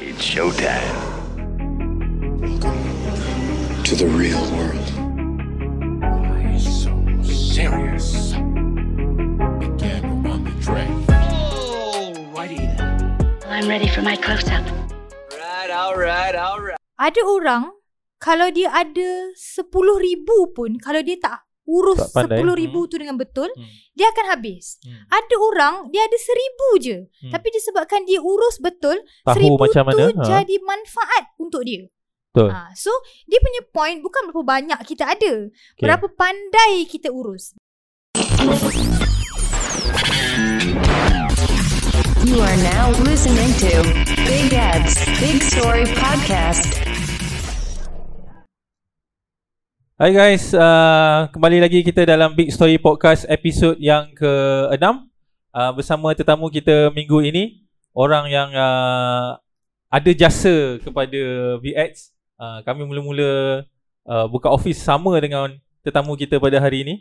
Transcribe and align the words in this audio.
It's 0.00 0.24
showtime. 0.24 0.96
to 3.84 3.96
the 3.96 4.06
real 4.06 4.40
world. 4.56 4.88
Why 6.00 6.56
so 6.56 6.88
serious? 7.20 8.32
Begin 9.60 10.24
on 10.24 10.40
the 10.48 10.54
track. 10.64 10.88
Oh, 11.12 12.16
I'm 13.44 13.68
ready 13.68 13.92
for 13.92 14.00
my 14.00 14.16
close 14.16 14.48
up. 14.48 14.64
Ada 16.96 17.20
orang 17.20 17.76
kalau 18.16 18.48
dia 18.48 18.72
ada 18.72 19.36
10 19.36 19.68
ribu 20.00 20.48
pun 20.56 20.80
kalau 20.80 21.04
dia 21.04 21.20
tak 21.20 21.49
urus. 21.70 22.02
10 22.02 22.26
ribu 22.56 22.84
tu 22.84 22.98
dengan 22.98 23.14
betul 23.14 23.46
Hmm. 23.48 23.66
dia 23.92 24.08
akan 24.08 24.26
habis. 24.28 24.76
Hmm. 24.80 25.06
Ada 25.08 25.36
orang 25.38 25.74
dia 25.88 26.02
ada 26.02 26.18
seribu 26.18 26.68
je 26.78 26.98
Hmm. 27.20 27.30
tapi 27.30 27.48
disebabkan 27.48 28.02
dia 28.02 28.18
urus 28.18 28.58
betul 28.58 28.98
Tahu 29.22 29.34
seribu 29.34 29.54
macam 29.56 29.82
tu 29.84 29.88
mana, 29.88 30.04
ha. 30.10 30.22
jadi 30.26 30.54
manfaat 30.60 31.24
untuk 31.36 31.62
dia. 31.62 31.86
Betul. 32.30 32.46
Ha, 32.48 32.70
so 32.74 32.94
dia 33.24 33.38
punya 33.38 33.62
point 33.66 33.98
bukan 33.98 34.22
berapa 34.26 34.42
banyak 34.44 34.78
kita 34.84 35.02
ada, 35.08 35.50
Okay. 35.50 35.82
berapa 35.82 36.06
pandai 36.10 36.86
kita 36.86 37.10
urus. 37.10 37.58
You 42.22 42.38
are 42.38 42.58
now 42.62 42.94
listening 43.02 43.50
to 43.58 43.82
Big 44.22 44.52
Ed's 44.52 44.94
Big 45.18 45.42
Story 45.42 45.82
Podcast. 45.90 46.69
Hai 50.00 50.16
guys, 50.16 50.56
uh, 50.56 51.28
kembali 51.28 51.60
lagi 51.60 51.84
kita 51.84 52.08
dalam 52.08 52.32
Big 52.32 52.48
Story 52.48 52.80
Podcast 52.80 53.28
episod 53.28 53.76
yang 53.76 54.08
ke-6 54.16 54.80
uh, 54.80 54.96
bersama 55.76 56.16
tetamu 56.16 56.48
kita 56.48 56.88
minggu 56.96 57.20
ini 57.20 57.68
orang 57.92 58.24
yang 58.32 58.48
uh, 58.48 59.36
ada 59.92 60.10
jasa 60.16 60.80
kepada 60.80 61.20
VX. 61.60 62.16
Uh, 62.40 62.64
kami 62.64 62.88
mula-mula 62.88 63.60
uh, 64.08 64.24
buka 64.24 64.48
office 64.48 64.80
sama 64.80 65.20
dengan 65.20 65.52
tetamu 65.84 66.16
kita 66.16 66.40
pada 66.40 66.56
hari 66.56 66.80
ini. 66.80 66.94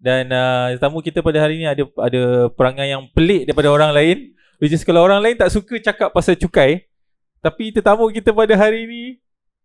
Dan 0.00 0.32
uh, 0.32 0.72
tetamu 0.72 1.04
kita 1.04 1.20
pada 1.20 1.44
hari 1.44 1.60
ini 1.60 1.68
ada 1.68 1.84
ada 2.00 2.48
perangai 2.48 2.88
yang 2.88 3.12
pelik 3.12 3.44
daripada 3.44 3.68
orang 3.68 3.92
lain. 3.92 4.32
Which 4.56 4.72
is 4.72 4.88
kalau 4.88 5.04
orang 5.04 5.20
lain 5.20 5.36
tak 5.36 5.52
suka 5.52 5.76
cakap 5.84 6.16
pasal 6.16 6.32
cukai 6.32 6.88
tapi 7.44 7.76
tetamu 7.76 8.08
kita 8.08 8.32
pada 8.32 8.56
hari 8.56 8.88
ini 8.88 9.02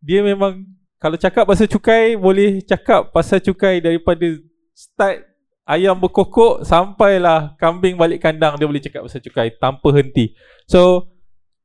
dia 0.03 0.19
memang 0.19 0.67
kalau 1.03 1.19
cakap 1.19 1.43
pasal 1.43 1.67
cukai 1.67 2.15
boleh 2.15 2.63
cakap 2.63 3.11
pasal 3.11 3.43
cukai 3.43 3.83
daripada 3.83 4.23
start 4.71 5.27
ayam 5.67 5.99
berkokok 5.99 6.63
sampailah 6.63 7.59
kambing 7.59 7.99
balik 7.99 8.23
kandang 8.23 8.55
dia 8.55 8.63
boleh 8.63 8.79
cakap 8.79 9.03
pasal 9.03 9.19
cukai 9.19 9.51
tanpa 9.59 9.91
henti. 9.99 10.31
So 10.63 11.11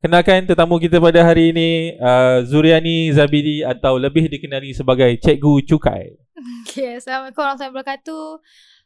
kenalkan 0.03 0.43
tetamu 0.43 0.83
kita 0.83 0.99
pada 0.99 1.23
hari 1.23 1.55
ini 1.55 1.95
uh, 2.03 2.43
Zuriani 2.51 3.15
Zabidi 3.15 3.63
atau 3.63 3.95
lebih 3.95 4.27
dikenali 4.27 4.75
sebagai 4.75 5.15
Cikgu 5.23 5.63
Cukai. 5.71 6.19
Okay, 6.67 6.99
Assalamualaikum 6.99 7.39
warahmatullahi 7.39 7.75
wabarakatuh. 7.79 8.27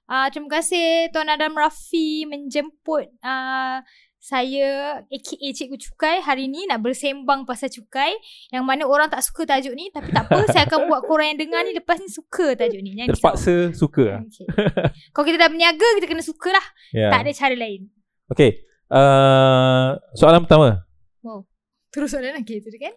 Uh, 0.05 0.27
terima 0.28 0.50
kasih 0.61 1.09
Tuan 1.16 1.33
Adam 1.33 1.56
Rafi 1.56 2.28
menjemput 2.28 3.09
uh, 3.25 3.81
saya 4.23 5.03
aka 5.03 5.48
Cikgu 5.51 5.75
Cukai 5.83 6.23
hari 6.23 6.47
ni 6.47 6.62
nak 6.70 6.78
bersembang 6.78 7.42
pasal 7.42 7.67
cukai 7.67 8.15
yang 8.55 8.62
mana 8.62 8.87
orang 8.87 9.11
tak 9.11 9.19
suka 9.19 9.42
tajuk 9.42 9.75
ni 9.75 9.91
tapi 9.91 10.15
tak 10.15 10.31
apa 10.31 10.47
saya 10.55 10.62
akan 10.70 10.87
buat 10.87 11.03
korang 11.11 11.34
yang 11.34 11.42
dengar 11.42 11.67
ni 11.67 11.75
lepas 11.75 11.98
ni 11.98 12.06
suka 12.06 12.55
tajuk 12.55 12.78
ni. 12.87 12.95
Jangan 12.95 13.19
Terpaksa 13.19 13.55
suka. 13.75 14.05
lah. 14.06 14.20
risau. 14.23 14.47
Okay. 14.47 14.95
Kalau 15.11 15.25
kita 15.27 15.37
dah 15.43 15.48
berniaga 15.50 15.89
kita 15.98 16.06
kena 16.06 16.23
suka 16.23 16.55
lah. 16.55 16.67
Ya. 16.95 17.11
Tak 17.11 17.27
ada 17.27 17.31
cara 17.34 17.55
lain. 17.59 17.91
Okay. 18.31 18.62
Uh, 18.87 19.98
soalan 20.15 20.47
pertama. 20.47 20.87
Wow. 21.27 21.43
Terus 21.91 22.15
soalan 22.15 22.39
lagi 22.39 22.62
tu 22.62 22.70
kan? 22.78 22.95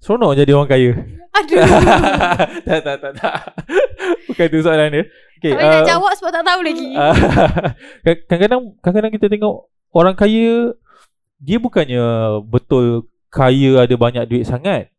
Seronok 0.00 0.40
jadi 0.40 0.56
orang 0.56 0.70
kaya. 0.72 0.90
Aduh. 1.36 1.60
tak, 2.66 2.80
tak, 2.80 2.96
tak, 2.96 3.12
tak. 3.12 3.36
Bukan 4.24 4.46
tu 4.48 4.58
soalan 4.64 4.88
dia. 4.88 5.04
Okay, 5.36 5.52
tak 5.52 5.60
boleh 5.60 5.70
nak 5.70 5.84
uh, 5.84 5.90
jawab 5.92 6.12
sebab 6.16 6.30
tak 6.32 6.44
tahu 6.48 6.60
lagi. 6.64 6.88
Kadang-kadang 8.24 8.60
kadang-kadang 8.82 9.12
kita 9.12 9.26
tengok 9.28 9.68
orang 9.90 10.14
kaya 10.14 10.74
dia 11.38 11.58
bukannya 11.58 12.02
betul 12.44 13.06
kaya 13.28 13.84
ada 13.84 13.94
banyak 13.94 14.24
duit 14.26 14.44
sangat. 14.44 14.90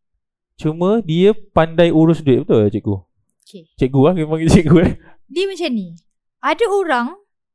Cuma 0.56 1.00
dia 1.00 1.32
pandai 1.32 1.90
urus 1.90 2.20
duit 2.20 2.44
betul 2.44 2.64
tak 2.64 2.72
cikgu? 2.74 2.96
Okay. 3.44 3.64
Cikgu 3.76 4.00
lah 4.04 4.14
panggil 4.14 4.50
cikgu 4.56 4.78
eh. 4.84 4.94
Dia 5.26 5.46
macam 5.48 5.70
ni. 5.72 5.88
Ada 6.40 6.66
orang 6.68 7.08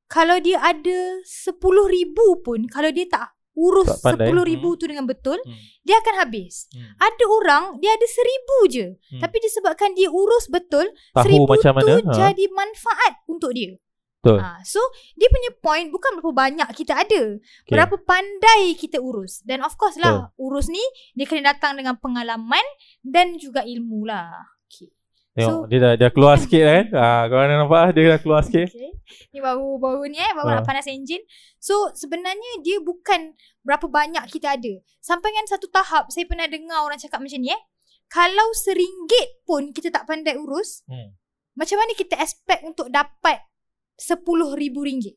kalau 0.05 0.37
dia 0.39 0.61
ada 0.61 0.99
10 1.21 1.56
ribu 1.89 2.27
pun 2.41 2.65
kalau 2.67 2.89
dia 2.89 3.06
tak 3.06 3.33
urus. 3.55 4.03
10 4.03 4.19
ribu 4.45 4.75
tu 4.75 4.84
dengan 4.84 5.06
betul 5.06 5.39
Hmm. 5.41 5.55
dia 5.81 6.01
akan 6.01 6.15
habis. 6.19 6.66
Hmm. 6.72 6.91
Ada 6.99 7.25
orang 7.31 7.62
dia 7.78 7.93
ada 7.93 8.06
seribu 8.09 8.59
je 8.66 8.87
Hmm. 9.12 9.21
tapi 9.21 9.37
disebabkan 9.39 9.93
dia 9.93 10.11
urus 10.11 10.49
betul 10.49 10.89
Tahu 11.12 11.22
seribu 11.22 11.45
macam 11.47 11.72
tu 11.72 11.78
mana? 11.78 11.95
Ha. 12.03 12.12
jadi 12.12 12.45
manfaat 12.51 13.12
untuk 13.25 13.53
dia. 13.53 13.78
Betul. 14.24 14.40
Ha, 14.40 14.64
so 14.64 14.80
dia 15.12 15.28
punya 15.28 15.52
point 15.54 15.88
bukan 15.88 16.16
berapa 16.16 16.32
banyak 16.32 16.68
kita 16.72 16.96
ada, 16.96 17.36
Okay. 17.36 17.68
berapa 17.68 17.92
pandai 17.98 18.72
kita 18.72 18.96
urus. 18.98 19.44
Dan 19.44 19.60
of 19.60 19.76
course 19.76 19.94
lah 19.96 20.32
urus 20.36 20.66
ni 20.66 20.80
dia 21.12 21.24
kena 21.24 21.52
datang 21.52 21.76
dengan 21.76 21.94
pengalaman 21.94 22.64
dan 23.00 23.36
juga 23.36 23.60
ilmu 23.60 24.02
lah. 24.02 24.32
Okay. 24.64 24.88
Tengok 25.34 25.52
so- 25.52 25.66
dia 25.66 25.78
dah 25.78 25.92
dia 25.94 26.08
keluar 26.08 26.40
sikit 26.40 26.62
kan. 26.62 26.84
Ah 26.96 27.22
kau 27.26 27.36
nak 27.36 27.58
nampak 27.60 27.92
dia 27.92 28.08
dah 28.08 28.18
keluar 28.18 28.40
sikit. 28.40 28.64
Okay. 28.66 28.96
Ni 29.30 29.38
baru 29.38 29.76
baru 29.76 30.00
ni 30.06 30.16
eh 30.16 30.32
baru 30.32 30.48
Ha. 30.48 30.54
nak 30.56 30.64
panas 30.64 30.88
enjin. 30.88 31.20
So 31.58 31.92
sebenarnya 31.92 32.64
dia 32.64 32.80
bukan 32.80 33.36
berapa 33.60 33.84
banyak 33.84 34.24
kita 34.28 34.56
ada. 34.56 34.72
Sampai 34.98 35.30
kan 35.30 35.44
satu 35.44 35.68
tahap 35.68 36.08
saya 36.08 36.24
pernah 36.24 36.46
dengar 36.46 36.80
orang 36.80 36.96
cakap 36.96 37.20
macam 37.20 37.36
ni 37.36 37.52
eh. 37.52 37.60
Kalau 38.06 38.48
seringgit 38.54 39.42
pun 39.42 39.68
kita 39.70 39.88
tak 39.88 40.04
pandai 40.04 40.34
urus, 40.34 40.80
Hmm. 40.84 41.16
macam 41.52 41.76
mana 41.76 41.92
kita 41.92 42.14
expect 42.16 42.62
untuk 42.62 42.88
dapat 42.88 43.41
sepuluh 43.94 44.55
ribu 44.59 44.82
ringgit? 44.82 45.16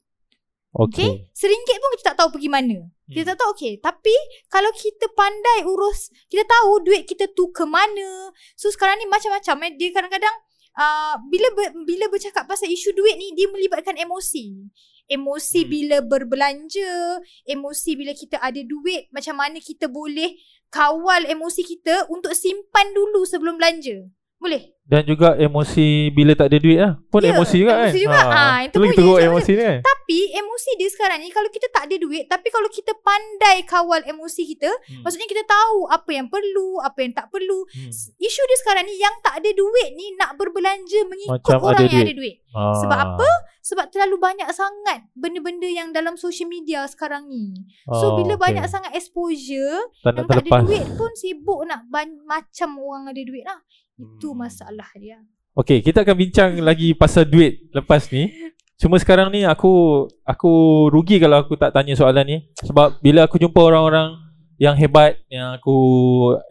Okey. 0.77 0.93
Okay? 0.93 1.09
Seringgit 1.33 1.77
pun 1.81 1.89
kita 1.97 2.05
tak 2.13 2.17
tahu 2.21 2.29
pergi 2.37 2.49
mana. 2.51 2.77
Kita 3.09 3.23
Hmm. 3.23 3.29
tak 3.33 3.37
tahu 3.39 3.49
okay. 3.55 3.73
Tapi 3.81 4.15
kalau 4.51 4.69
kita 4.75 5.09
pandai 5.15 5.65
urus, 5.65 6.11
kita 6.27 6.45
tahu 6.45 6.83
duit 6.85 7.07
kita 7.07 7.31
tu 7.33 7.49
ke 7.49 7.65
mana. 7.65 8.29
So 8.59 8.69
sekarang 8.69 9.01
ni 9.01 9.09
macam-macam 9.09 9.55
eh. 9.63 9.71
Dia 9.79 9.89
kadang-kadang 9.95 10.35
uh, 10.77 11.15
bila 11.31 11.47
ber, 11.55 11.71
bila 11.87 12.05
bercakap 12.11 12.45
pasal 12.45 12.69
isu 12.69 12.93
duit 12.93 13.15
ni 13.17 13.33
dia 13.33 13.49
melibatkan 13.49 13.97
emosi. 13.97 14.69
Emosi 15.07 15.63
Hmm. 15.63 15.71
bila 15.71 15.97
berbelanja, 16.03 17.23
emosi 17.47 17.91
bila 17.95 18.11
kita 18.11 18.37
ada 18.43 18.59
duit, 18.59 19.07
macam 19.09 19.39
mana 19.39 19.57
kita 19.63 19.87
boleh 19.87 20.35
kawal 20.67 21.23
emosi 21.25 21.63
kita 21.63 22.11
untuk 22.11 22.35
simpan 22.35 22.91
dulu 22.91 23.23
sebelum 23.23 23.55
belanja. 23.55 24.03
Boleh? 24.37 24.61
Dan 24.83 25.03
juga 25.03 25.35
emosi 25.35 25.87
bila 26.09 26.31
tak 26.31 26.47
ada 26.47 26.57
duit 26.57 26.79
lah. 26.79 26.95
Pun 27.05 27.19
Ya, 27.19 27.35
emosi 27.35 27.59
juga 27.59 27.73
kan. 27.75 27.81
emosi 27.85 27.99
juga. 27.99 28.21
Ah, 28.23 28.57
itu 28.63 28.71
tu 28.71 28.79
lagi 28.79 28.87
pun 28.87 28.95
teruk 28.95 29.19
emosi 29.19 29.51
ni 29.51 29.59
kan. 29.61 29.77
Tapi 29.83 30.19
emosi 30.31 30.71
dia 30.73 30.87
sekarang 30.87 31.17
ni 31.19 31.27
kalau 31.27 31.49
kita 31.49 31.67
tak 31.67 31.83
ada 31.83 31.95
duit 31.97 32.23
tapi 32.25 32.47
kalau 32.47 32.69
kita 32.69 32.95
pandai 32.97 33.57
kawal 33.63 33.99
emosi 34.01 34.47
kita, 34.47 34.71
Hmm. 34.71 35.03
maksudnya 35.03 35.27
kita 35.27 35.43
tahu 35.43 35.89
apa 35.89 36.07
yang 36.09 36.27
perlu, 36.27 36.79
apa 36.79 36.95
yang 36.97 37.11
tak 37.11 37.27
perlu. 37.27 37.67
Hmm. 37.67 37.91
Isu 38.17 38.41
dia 38.41 38.57
sekarang 38.57 38.83
ni 38.83 38.95
yang 38.95 39.11
tak 39.19 39.35
ada 39.35 39.49
duit 39.51 39.89
ni 39.91 40.15
nak 40.15 40.39
berbelanja 40.39 40.99
mengikut 41.03 41.35
Macam 41.35 41.59
orang 41.61 41.75
ada 41.75 41.83
yang 41.83 41.91
duit. 41.91 42.05
ada 42.05 42.13
duit. 42.15 42.35
Ah. 42.49 42.75
Sebab 42.77 42.97
apa? 42.97 43.29
Sebab 43.59 43.85
terlalu 43.91 44.15
banyak 44.17 44.47
sangat 44.49 45.03
benda-benda 45.11 45.67
yang 45.67 45.91
dalam 45.91 46.15
social 46.15 46.47
media 46.47 46.87
sekarang 46.87 47.27
ni. 47.27 47.51
So 47.91 48.15
Oh, 48.15 48.15
bila 48.15 48.39
okay. 48.39 48.43
banyak 48.47 48.65
sangat 48.65 48.95
exposure, 48.95 49.91
tak 49.99 50.15
yang 50.15 50.23
nak 50.23 50.27
tak 50.29 50.35
ada 50.37 50.47
terlepas. 50.47 50.61
duit 50.63 50.85
pun 50.95 51.11
sibuk 51.13 51.59
nak 51.65 51.83
ban- 51.85 52.23
macam 52.23 52.69
orang 52.77 53.11
ada 53.11 53.19
duit 53.19 53.43
lah. 53.43 53.59
Itu 53.97 54.31
Hmm. 54.33 54.45
masalah 54.45 54.89
dia. 54.93 55.17
Okey, 55.57 55.81
kita 55.81 56.05
akan 56.05 56.15
bincang 56.15 56.51
lagi 56.69 56.93
pasal 56.93 57.25
duit 57.25 57.65
lepas 57.73 58.05
ni. 58.13 58.29
Cuma 58.77 59.01
sekarang 59.01 59.33
ni 59.33 59.41
aku 59.41 60.05
aku 60.21 60.51
rugi 60.93 61.17
kalau 61.17 61.41
aku 61.41 61.57
tak 61.57 61.73
tanya 61.73 61.97
soalan 61.97 62.25
ni 62.29 62.37
sebab 62.61 63.01
bila 63.01 63.25
aku 63.25 63.41
jumpa 63.41 63.57
orang-orang 63.57 64.13
yang 64.61 64.77
hebat 64.77 65.17
yang 65.33 65.57
aku 65.57 65.73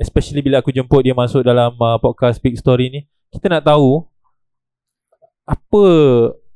especially 0.03 0.43
bila 0.43 0.59
aku 0.59 0.75
jemput 0.75 1.07
dia 1.07 1.15
masuk 1.15 1.47
dalam 1.47 1.71
uh, 1.79 1.99
podcast 2.03 2.43
Big 2.43 2.59
Story 2.59 2.91
ni, 2.91 3.01
kita 3.31 3.47
nak 3.47 3.63
tahu 3.63 4.03
apa 5.47 5.85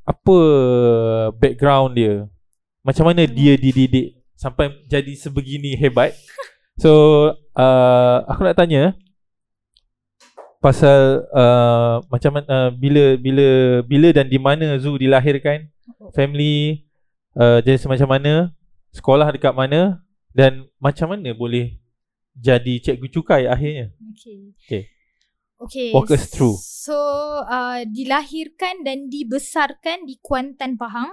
apa 0.03 0.37
background 1.39 1.95
dia. 1.95 2.27
Macam 2.83 3.07
mana 3.07 3.23
dia 3.31 3.55
dididik 3.55 4.19
sampai 4.35 4.75
jadi 4.91 5.15
sebegini 5.15 5.79
hebat. 5.79 6.15
So, 6.81 6.93
uh, 7.61 8.17
aku 8.25 8.41
nak 8.41 8.57
tanya 8.57 8.97
pasal 10.61 11.25
uh, 11.33 12.05
macam 12.13 12.37
mana 12.37 12.47
uh, 12.47 12.71
bila 12.71 13.17
bila 13.17 13.49
bila 13.83 14.09
dan 14.13 14.29
di 14.29 14.37
mana 14.37 14.77
Zu 14.77 15.01
dilahirkan, 15.01 15.67
family 16.13 16.85
uh, 17.35 17.65
jadi 17.65 17.81
semacam 17.81 18.09
mana, 18.21 18.35
sekolah 18.93 19.33
dekat 19.33 19.57
mana 19.57 20.05
dan 20.37 20.69
macam 20.77 21.17
mana 21.17 21.33
boleh 21.33 21.81
jadi 22.37 22.79
cikgu 22.79 23.09
cukai 23.11 23.49
akhirnya. 23.49 23.91
Okay. 24.15 24.55
Okay. 24.65 24.83
Okay. 25.61 25.93
Walk 25.93 26.09
us 26.09 26.33
through. 26.33 26.57
So, 26.57 26.97
uh, 27.45 27.85
dilahirkan 27.85 28.81
dan 28.81 29.13
dibesarkan 29.13 30.09
di 30.09 30.17
Kuantan, 30.25 30.81
Pahang. 30.81 31.13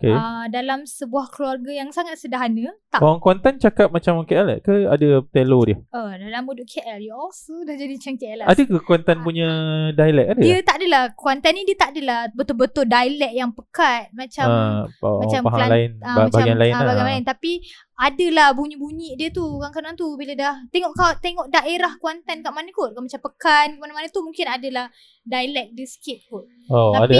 Okay. 0.00 0.08
uh, 0.10 0.48
dalam 0.48 0.82
sebuah 0.82 1.28
keluarga 1.28 1.68
yang 1.70 1.92
sangat 1.92 2.16
sederhana. 2.16 2.72
Tak 2.88 2.98
Orang 2.98 3.20
Kuantan 3.20 3.54
cakap 3.54 3.92
macam 3.92 4.16
orang 4.16 4.26
KL 4.26 4.48
ke 4.58 4.88
ada 4.88 5.08
telo 5.28 5.60
dia? 5.62 5.76
uh, 5.90 6.08
dalam 6.10 6.42
duduk 6.42 6.64
KL 6.64 6.98
you 6.98 7.12
also 7.12 7.60
dah 7.62 7.74
jadi 7.74 7.94
macam 7.94 8.14
KL 8.16 8.36
lah. 8.40 8.46
Ada 8.48 8.62
ke 8.64 8.76
Kuantan 8.80 9.20
punya 9.20 9.48
dialek 9.92 10.26
ada? 10.26 10.40
Dia 10.40 10.56
tak 10.60 10.80
adalah 10.80 11.02
Kuantan 11.12 11.52
ni 11.52 11.62
dia 11.62 11.76
tak 11.76 11.92
adalah 11.92 12.32
betul-betul 12.32 12.84
dialek 12.84 13.32
yang 13.34 13.52
pekat 13.52 14.08
macam 14.10 14.46
Ah, 14.48 14.82
oh, 15.04 15.20
macam 15.20 15.40
faham 15.42 15.52
Kelan- 15.54 15.70
lain, 15.70 15.90
ah, 15.98 16.06
ba- 16.08 16.16
macam 16.22 16.32
bahagian 16.32 16.56
lain 16.56 16.72
ah, 16.72 16.74
lah. 16.74 16.86
bahagian 16.86 17.06
lain 17.06 17.22
tapi 17.22 17.52
adalah 17.94 18.48
bunyi-bunyi 18.50 19.10
dia 19.14 19.28
tu 19.28 19.44
kadang-kadang 19.54 19.94
tu 19.94 20.16
bila 20.16 20.32
dah 20.34 20.54
tengok 20.66 20.96
kau 20.96 21.12
tengok 21.18 21.46
daerah 21.46 21.92
Kuantan 21.94 22.40
kat 22.40 22.48
mana 22.50 22.70
kot 22.70 22.90
kau 22.90 23.04
macam 23.04 23.20
Pekan 23.20 23.76
mana-mana 23.76 24.08
tu 24.08 24.20
mungkin 24.20 24.48
adalah 24.48 24.88
dialek 25.22 25.70
dia 25.70 25.84
sikit 25.84 26.24
kot 26.26 26.48
Oh, 26.66 26.96
ada. 26.96 27.12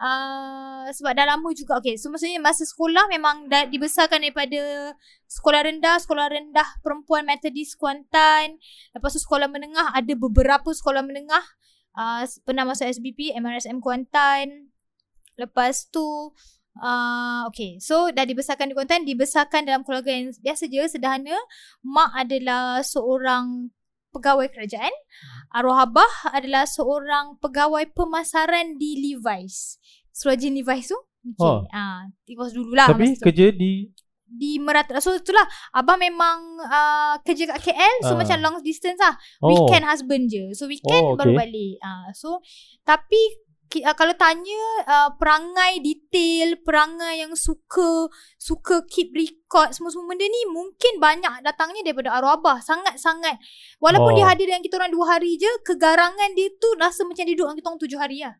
Uh, 0.00 0.86
sebab 0.92 1.12
dah 1.16 1.26
lama 1.28 1.48
juga. 1.52 1.80
Okay 1.80 1.96
so 2.00 2.08
maksudnya 2.08 2.40
masa 2.40 2.64
sekolah 2.64 3.08
memang 3.12 3.48
dah 3.48 3.68
dibesarkan 3.68 4.22
daripada 4.22 4.92
sekolah 5.28 5.66
rendah 5.66 5.96
sekolah 6.00 6.26
rendah 6.32 6.68
perempuan 6.80 7.24
Methodist 7.28 7.76
Kuantan. 7.80 8.60
Lepas 8.96 9.16
tu 9.16 9.20
sekolah 9.20 9.48
menengah 9.48 9.92
ada 9.92 10.12
beberapa 10.16 10.72
sekolah 10.72 11.04
menengah. 11.04 11.44
Uh, 11.96 12.28
pernah 12.44 12.68
masuk 12.68 12.88
SBP 12.92 13.32
MRSM 13.40 13.80
Kuantan. 13.80 14.72
Lepas 15.36 15.88
tu 15.88 16.32
Uh, 16.76 17.48
okay, 17.48 17.80
so 17.80 18.12
dah 18.12 18.28
dibesarkan 18.28 18.68
di 18.68 18.76
Kuantan, 18.76 19.08
dibesarkan 19.08 19.64
dalam 19.64 19.80
keluarga 19.80 20.12
yang 20.12 20.28
biasa 20.44 20.68
je, 20.68 20.84
sederhana. 20.84 21.32
Mak 21.80 22.12
adalah 22.12 22.84
seorang 22.84 23.72
pegawai 24.16 24.48
kerajaan. 24.48 24.94
Arwah 25.52 25.84
abah 25.84 26.12
adalah 26.32 26.64
seorang 26.64 27.36
pegawai 27.38 27.84
pemasaran 27.92 28.76
di 28.76 28.96
Levi's. 28.98 29.76
Seluar 30.10 30.40
jeans 30.40 30.56
Levi's 30.56 30.88
tu. 30.88 30.98
Okay. 31.36 31.42
Oh. 31.44 31.60
Ah, 31.68 32.08
it 32.24 32.34
was 32.34 32.56
dululah. 32.56 32.88
Tapi 32.88 33.12
tu. 33.12 33.28
kerja 33.28 33.52
di 33.52 33.92
di 34.26 34.58
Merata. 34.58 34.98
So 34.98 35.14
itulah, 35.14 35.46
abah 35.70 35.94
memang 35.94 36.58
uh, 36.58 37.14
kerja 37.22 37.46
kat 37.46 37.62
KL, 37.62 37.94
so 38.02 38.12
Ah. 38.12 38.18
macam 38.18 38.36
long 38.42 38.56
distance 38.58 38.98
lah. 38.98 39.14
oh, 39.38 39.54
Weekend 39.54 39.86
husband 39.86 40.26
je. 40.26 40.50
So 40.50 40.66
weekend 40.66 41.04
Oh, 41.04 41.14
baru 41.14 41.30
okay. 41.30 41.40
balik. 41.46 41.74
Ah, 41.78 42.10
so 42.10 42.42
tapi 42.82 43.18
uh, 43.66 43.92
kalau 43.92 44.14
tanya 44.14 44.62
uh, 44.84 45.10
perangai 45.14 45.78
detail, 45.78 46.58
perangai 46.60 47.20
yang 47.20 47.32
suka 47.32 48.06
suka 48.36 48.86
keep 48.86 49.10
record 49.10 49.70
semua-semua 49.70 50.08
benda 50.08 50.24
ni 50.24 50.42
mungkin 50.46 50.96
banyak 50.96 51.40
datangnya 51.40 51.82
daripada 51.82 52.12
arwah 52.12 52.34
abah. 52.34 52.58
Sangat-sangat. 52.60 53.36
Walaupun 53.78 54.12
Oh. 54.12 54.16
dia 54.16 54.26
hadir 54.26 54.46
dengan 54.46 54.60
kita 54.60 54.76
orang 54.76 54.90
dua 54.90 55.06
hari 55.12 55.34
je, 55.34 55.50
kegarangan 55.62 56.30
dia 56.32 56.48
tu 56.56 56.68
rasa 56.76 57.02
macam 57.02 57.22
dia 57.22 57.32
duduk 57.32 57.46
dengan 57.46 57.56
kita 57.56 57.68
orang 57.68 57.82
tujuh 57.82 57.98
hari 57.98 58.18
lah. 58.20 58.34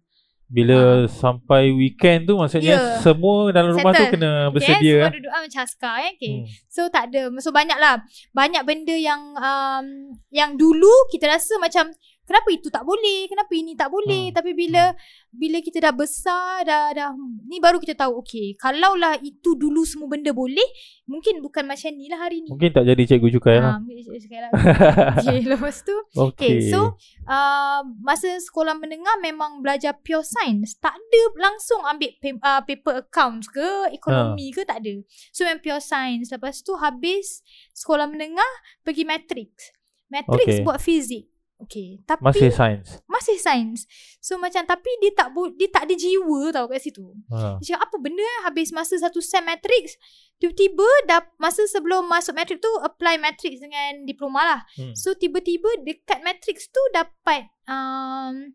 bila 0.47 1.11
sampai 1.11 1.75
weekend 1.75 2.31
tu 2.31 2.39
maksudnya 2.39 2.79
Ya. 2.79 3.03
semua 3.03 3.51
dalam 3.51 3.75
rumah 3.75 3.91
tu 3.91 3.99
Settle. 3.99 4.15
kena 4.15 4.31
Okay, 4.31 4.53
bersedia. 4.55 4.95
semua 4.95 5.11
eh? 5.11 5.15
duduk 5.19 5.33
ah, 5.35 5.41
macam 5.43 5.61
askar 5.61 5.95
eh. 5.99 6.11
Okay. 6.15 6.35
Hmm. 6.39 6.47
So 6.71 6.81
tak 6.87 7.03
ada. 7.11 7.23
So 7.43 7.51
banyak 7.51 7.75
lah. 7.75 7.95
Banyak 8.31 8.63
benda 8.63 8.95
yang 8.95 9.35
um, 9.35 9.87
yang 10.31 10.55
dulu 10.55 10.87
kita 11.11 11.27
rasa 11.27 11.59
macam 11.59 11.91
kenapa 12.27 12.49
itu 12.51 12.69
tak 12.69 12.83
boleh, 12.83 13.31
kenapa 13.31 13.53
ini 13.55 13.73
tak 13.79 13.89
boleh. 13.89 14.29
Hmm. 14.29 14.37
Tapi 14.37 14.51
bila 14.53 14.93
bila 15.31 15.63
kita 15.63 15.79
dah 15.79 15.95
besar, 15.95 16.67
dah 16.67 16.91
dah 16.93 17.11
ni 17.47 17.63
baru 17.63 17.79
kita 17.79 17.95
tahu 17.95 18.19
okay, 18.21 18.59
kalaulah 18.59 19.17
itu 19.23 19.55
dulu 19.55 19.87
semua 19.87 20.11
benda 20.11 20.35
boleh, 20.35 20.67
mungkin 21.07 21.39
bukan 21.41 21.65
macam 21.65 21.95
ni 21.95 22.11
lah 22.11 22.19
hari 22.19 22.43
ni. 22.43 22.51
Mungkin 22.51 22.75
tak 22.75 22.85
jadi 22.85 23.03
cikgu 23.07 23.29
cukai 23.39 23.63
lah. 23.63 23.77
Ah, 23.77 23.79
mungkin 23.79 24.03
lah. 24.43 24.51
okay, 25.23 25.39
lepas 25.47 25.77
tu 25.87 25.95
Okay. 26.27 26.35
Okay, 26.47 26.55
so 26.69 26.99
uh, 27.31 27.81
masa 28.03 28.37
sekolah 28.43 28.75
menengah 28.75 29.17
memang 29.23 29.63
belajar 29.63 29.95
pure 30.03 30.27
science. 30.27 30.75
Tak 30.77 30.99
ada 30.99 31.23
langsung 31.39 31.81
ambil 31.87 32.11
pa- 32.19 32.43
uh, 32.43 32.63
paper 32.67 32.95
accounts 33.07 33.47
ke, 33.49 33.95
ekonomi 33.95 34.51
ke, 34.51 34.67
tak 34.67 34.83
ada. 34.83 34.95
So 35.31 35.47
memang 35.47 35.63
pure 35.63 35.81
science. 35.81 36.35
Lepas 36.35 36.61
tu 36.67 36.75
habis 36.75 37.41
sekolah 37.77 38.11
menengah, 38.11 38.53
pergi 38.83 39.07
matrix. 39.07 39.71
Matrix 40.11 40.47
Okay. 40.47 40.65
buat 40.65 40.79
fizik. 40.79 41.27
Okay, 41.57 42.05
tapi 42.05 42.21
masih 42.21 42.53
sains. 42.53 43.01
masih 43.09 43.41
science. 43.41 43.89
So 44.21 44.37
macam 44.37 44.61
tapi 44.69 44.93
dia 45.01 45.09
tak 45.17 45.33
dia 45.57 45.69
tak 45.73 45.89
ada 45.89 45.95
jiwa 45.97 46.53
tau 46.53 46.69
kat 46.69 46.85
situ. 46.85 47.17
Ha. 47.33 47.57
Dia 47.65 47.73
cakap 47.73 47.81
apa 47.89 47.97
benda 47.97 48.21
eh 48.21 48.41
habis 48.45 48.77
masa 48.77 49.01
satu 49.01 49.25
sem 49.25 49.41
matrix 49.41 49.97
tiba-tiba 50.37 50.85
dah 51.09 51.25
masa 51.41 51.65
sebelum 51.65 52.05
masuk 52.05 52.37
matrix 52.37 52.61
tu 52.61 52.73
apply 52.85 53.17
matrix 53.17 53.65
dengan 53.65 54.05
diploma 54.05 54.41
lah. 54.45 54.61
Hmm. 54.77 54.93
So 54.93 55.17
tiba-tiba 55.17 55.81
dekat 55.81 56.21
matrix 56.21 56.69
tu 56.69 56.83
dapat 56.93 57.49
um, 57.65 58.53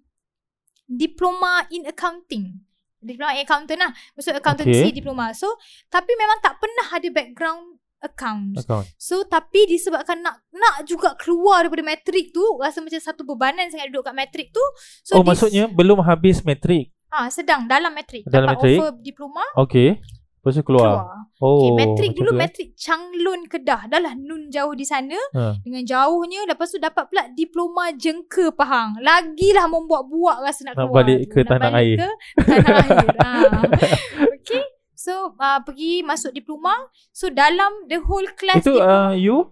diploma 0.85 1.65
in 1.73 1.89
accounting. 1.89 2.61
Diploma 3.01 3.33
in 3.33 3.49
accountant 3.49 3.81
lah. 3.81 3.91
Maksud 4.13 4.37
accountancy 4.37 4.77
Okay. 4.77 4.93
diploma. 4.93 5.33
So 5.33 5.49
tapi 5.89 6.13
memang 6.13 6.37
tak 6.37 6.61
pernah 6.61 6.85
ada 6.93 7.09
background 7.09 7.81
accounts. 8.01 8.61
Account. 8.61 8.85
So 8.97 9.23
tapi 9.23 9.65
disebabkan 9.65 10.19
nak 10.19 10.41
nak 10.51 10.83
juga 10.83 11.13
keluar 11.15 11.63
daripada 11.63 11.85
matrik 11.87 12.29
tu 12.29 12.41
rasa 12.57 12.81
macam 12.81 12.97
satu 12.97 13.21
bebanan 13.23 13.69
sangat 13.69 13.89
duduk 13.89 14.03
kat 14.03 14.15
matrik 14.15 14.47
tu. 14.49 14.63
So 15.01 15.17
oh 15.17 15.23
maksudnya 15.23 15.65
belum 15.67 16.01
habis 16.01 16.41
matrik. 16.41 16.89
ah 17.09 17.27
sedang 17.27 17.67
dalam 17.67 17.91
matrik 17.91 18.23
Dalam 18.23 18.51
dapat 18.51 18.57
matrik? 18.57 18.77
offer 18.77 18.89
diploma 18.99 19.43
Okay. 19.55 19.99
Lepas 20.41 20.57
tu 20.57 20.65
keluar. 20.65 21.05
keluar. 21.05 21.17
Oh. 21.37 21.53
Okay, 21.53 21.71
matrik 21.77 22.11
dulu 22.11 22.25
tu, 22.25 22.33
eh? 22.33 22.39
matrik 22.41 22.69
Changlun 22.73 23.41
Kedah. 23.45 23.85
Dah 23.85 24.01
lah 24.01 24.17
nun 24.17 24.49
jauh 24.49 24.73
di 24.73 24.81
sana. 24.81 25.13
Ha. 25.37 25.53
Dengan 25.61 25.85
jauhnya 25.85 26.49
lepas 26.49 26.65
tu 26.65 26.81
dapat 26.81 27.05
pula 27.05 27.29
diploma 27.31 27.93
jengka 27.93 28.49
Pahang. 28.49 28.97
Lagilah 28.99 29.69
membuat-buat 29.69 30.41
rasa 30.41 30.65
nak 30.65 30.73
Nak 30.73 30.89
keluar. 30.89 30.97
balik 30.97 31.19
tu. 31.21 31.29
ke 31.29 31.39
Nak 31.39 31.49
tanah 31.51 31.69
balik 31.69 31.85
air. 31.85 31.97
Ke 32.01 32.09
tanah 32.41 32.75
air. 32.81 33.07
Ha. 33.21 33.29
Okay. 34.41 34.63
So 35.01 35.33
uh, 35.33 35.59
pergi 35.65 36.05
masuk 36.05 36.29
diploma. 36.29 36.77
So 37.09 37.33
dalam 37.33 37.89
the 37.89 37.97
whole 38.05 38.29
class 38.37 38.61
Itu 38.61 38.77
diploma, 38.77 39.09
uh, 39.09 39.13
you? 39.17 39.49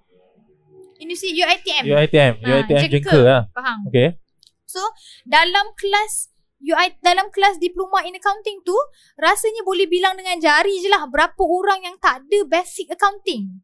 University 1.02 1.42
UiTM. 1.42 1.84
UiTM. 1.90 2.34
Ah, 2.46 2.62
UiTM 2.62 2.82
jengka. 2.86 3.18
lah. 3.18 3.42
Pahang. 3.50 3.90
Okay. 3.90 4.22
So 4.70 4.78
dalam 5.26 5.74
kelas 5.74 6.30
UI 6.62 7.02
dalam 7.02 7.34
kelas 7.34 7.58
diploma 7.58 8.06
in 8.06 8.14
accounting 8.20 8.62
tu 8.62 8.76
rasanya 9.18 9.66
boleh 9.66 9.90
bilang 9.90 10.14
dengan 10.20 10.38
jari 10.38 10.76
je 10.84 10.92
lah 10.92 11.08
berapa 11.10 11.40
orang 11.40 11.82
yang 11.82 11.96
tak 11.98 12.22
ada 12.22 12.40
basic 12.46 12.94
accounting. 12.94 13.64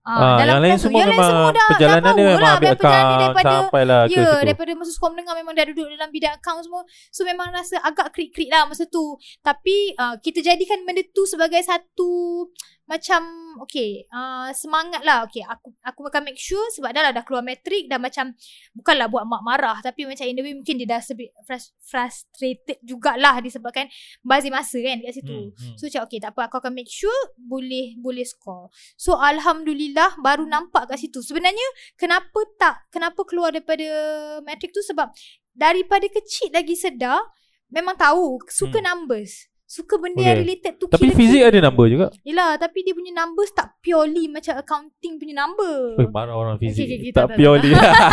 Ah, 0.00 0.40
yang 0.40 0.64
lain 0.64 0.80
semua 0.80 1.04
yang 1.04 1.12
memang 1.12 1.28
semua 1.28 1.50
dah, 1.52 1.68
perjalanan 1.68 2.00
dah 2.02 2.14
dia 2.16 2.24
memang 2.24 2.40
lah, 2.40 2.56
ambil 2.56 2.72
account 2.72 3.04
daripada 3.20 3.50
sampailah 3.52 4.00
ke 4.00 4.10
Ya, 4.10 4.16
situ. 4.16 4.38
daripada 4.40 4.70
masa 4.72 4.92
sekolah 4.96 5.12
menengah 5.12 5.34
memang 5.36 5.52
dah 5.52 5.64
duduk 5.68 5.86
dalam 5.92 6.08
bidang 6.08 6.34
account 6.40 6.60
semua. 6.64 6.82
So 7.12 7.20
memang 7.22 7.48
rasa 7.52 7.76
agak 7.84 8.08
krik-krik 8.16 8.48
lah 8.48 8.64
masa 8.64 8.88
tu. 8.88 9.04
Tapi 9.44 9.92
uh, 9.94 10.16
kita 10.16 10.40
jadikan 10.40 10.88
benda 10.88 11.04
tu 11.12 11.28
sebagai 11.28 11.60
satu 11.60 12.48
macam 12.90 13.22
okay 13.62 14.02
uh, 14.10 14.50
semangat 14.50 15.06
lah 15.06 15.22
okay 15.22 15.46
aku 15.46 15.70
aku 15.78 16.10
akan 16.10 16.26
make 16.26 16.40
sure 16.42 16.62
sebab 16.74 16.90
dah 16.90 17.06
lah 17.06 17.12
dah 17.14 17.22
keluar 17.22 17.46
matrik 17.46 17.86
dah 17.86 18.02
macam 18.02 18.34
bukanlah 18.74 19.06
buat 19.06 19.22
mak 19.30 19.46
marah 19.46 19.78
tapi 19.78 20.10
macam 20.10 20.26
in 20.26 20.34
a 20.34 20.42
way 20.42 20.54
mungkin 20.58 20.74
dia 20.74 20.90
dah 20.90 20.98
sebit 20.98 21.30
frus- 21.46 21.70
frustrated 21.78 22.82
jugalah 22.82 23.38
disebabkan 23.38 23.86
bazir 24.26 24.50
masa 24.50 24.74
kan 24.82 24.98
dekat 24.98 25.22
situ 25.22 25.30
Hmm, 25.30 25.54
hmm. 25.54 25.76
So 25.78 25.86
cakap 25.86 26.10
okay 26.10 26.18
tak 26.18 26.34
apa 26.34 26.50
aku 26.50 26.58
akan 26.58 26.72
make 26.74 26.90
sure 26.90 27.14
boleh 27.38 27.94
boleh 28.00 28.26
score. 28.26 28.66
So 28.98 29.14
alhamdulillah 29.14 30.18
baru 30.18 30.42
nampak 30.42 30.90
kat 30.90 30.98
situ. 30.98 31.22
Sebenarnya 31.22 31.62
kenapa 31.94 32.42
tak 32.58 32.90
kenapa 32.90 33.22
keluar 33.22 33.54
daripada 33.54 33.86
matrik 34.42 34.74
tu 34.74 34.82
sebab 34.82 35.12
daripada 35.54 36.10
kecil 36.10 36.50
lagi 36.50 36.74
sedar 36.74 37.20
memang 37.70 37.94
tahu 37.94 38.42
suka 38.50 38.82
Hmm. 38.82 38.86
numbers. 38.90 39.46
Suka 39.70 40.02
benda 40.02 40.18
yang 40.18 40.42
Okay. 40.42 40.42
related 40.42 40.72
tu 40.82 40.90
Tapi 40.90 41.14
fizik 41.14 41.46
ada 41.46 41.54
number 41.62 41.86
juga. 41.86 42.10
Yelah 42.26 42.58
tapi 42.58 42.82
dia 42.82 42.90
punya 42.90 43.14
numbers 43.14 43.54
tak 43.54 43.78
purely 43.78 44.26
macam 44.26 44.58
accounting 44.58 45.14
punya 45.14 45.46
number. 45.46 45.94
Eh, 45.94 46.10
marah 46.10 46.34
orang 46.34 46.58
fizik. 46.58 46.90
Okay, 46.90 46.98
okay, 46.98 47.10
tak 47.14 47.14
tak, 47.14 47.26
tak, 47.30 47.36
purely. 47.38 47.70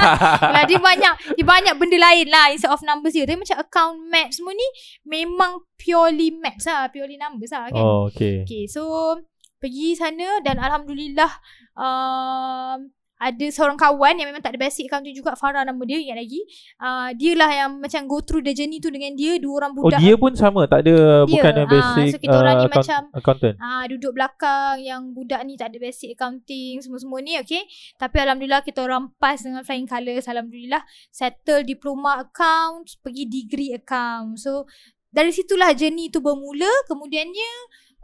lah 0.53 0.63
dia 0.69 0.77
banyak 0.77 1.13
dia 1.33 1.45
banyak 1.49 1.73
benda 1.81 1.97
lain 1.97 2.27
lah 2.29 2.53
instead 2.53 2.69
of 2.69 2.85
numbers 2.85 3.17
dia. 3.17 3.25
Tapi 3.25 3.41
macam 3.41 3.57
account 3.57 3.97
math 4.05 4.37
semua 4.37 4.53
ni 4.53 4.67
memang 5.01 5.65
purely 5.81 6.29
maths 6.29 6.69
lah, 6.69 6.93
purely 6.93 7.17
numbers 7.17 7.49
lah 7.49 7.73
kan. 7.73 7.81
oh, 7.81 8.05
okay. 8.05 8.45
Okay, 8.45 8.69
so 8.69 9.17
pergi 9.57 9.97
sana 9.97 10.37
dan 10.45 10.61
alhamdulillah 10.61 11.41
um, 11.73 12.93
ada 13.17 13.45
seorang 13.49 13.73
kawan 13.73 14.13
yang 14.13 14.29
memang 14.29 14.45
tak 14.45 14.53
ada 14.53 14.61
basic 14.61 14.85
accounting 14.85 15.11
juga 15.11 15.33
Farah 15.33 15.65
nama 15.65 15.81
dia 15.83 15.97
ingat 15.97 16.17
lagi. 16.21 16.41
Uh, 16.77 17.09
dia 17.17 17.33
lah 17.33 17.49
yang 17.49 17.81
macam 17.81 18.05
go 18.05 18.21
through 18.21 18.45
the 18.45 18.53
journey 18.53 18.77
tu 18.77 18.93
dengan 18.93 19.17
dia 19.17 19.41
dua 19.41 19.65
orang 19.65 19.73
Oh, 19.73 19.89
budak. 19.89 19.99
dia 19.99 20.13
pun 20.13 20.37
sama. 20.37 20.69
Tak 20.69 20.85
ada 20.85 21.25
Dia, 21.25 21.31
bukan 21.33 21.53
ah, 21.57 21.65
basic 21.65 22.07
so 22.13 22.17
kita 22.21 22.35
orang 22.37 22.53
ni 22.53 22.61
uh, 22.61 22.69
account- 22.69 22.77
macam 22.77 23.01
accountant. 23.17 23.55
Ah 23.57 23.83
duduk 23.89 24.11
belakang 24.13 24.75
yang 24.79 25.01
budak 25.11 25.41
ni 25.43 25.57
tak 25.57 25.73
ada 25.73 25.77
basic 25.81 26.13
accounting 26.13 26.77
semua-semua 26.79 27.17
ni 27.19 27.41
okay. 27.41 27.65
Tapi 27.97 28.17
alhamdulillah 28.21 28.61
kita 28.61 28.85
orang 28.85 29.09
pass 29.17 29.41
dengan 29.41 29.65
flying 29.65 29.89
colours 29.89 30.29
alhamdulillah 30.29 30.85
settle 31.09 31.65
diploma 31.65 32.21
accounts 32.21 33.01
pergi 33.01 33.25
degree 33.25 33.73
account. 33.73 34.37
So 34.37 34.69
dari 35.09 35.33
situlah 35.33 35.73
journey 35.73 36.13
tu 36.13 36.21
bermula 36.21 36.69
kemudiannya 36.85 37.51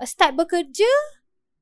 uh, 0.02 0.08
start 0.10 0.34
bekerja 0.34 0.90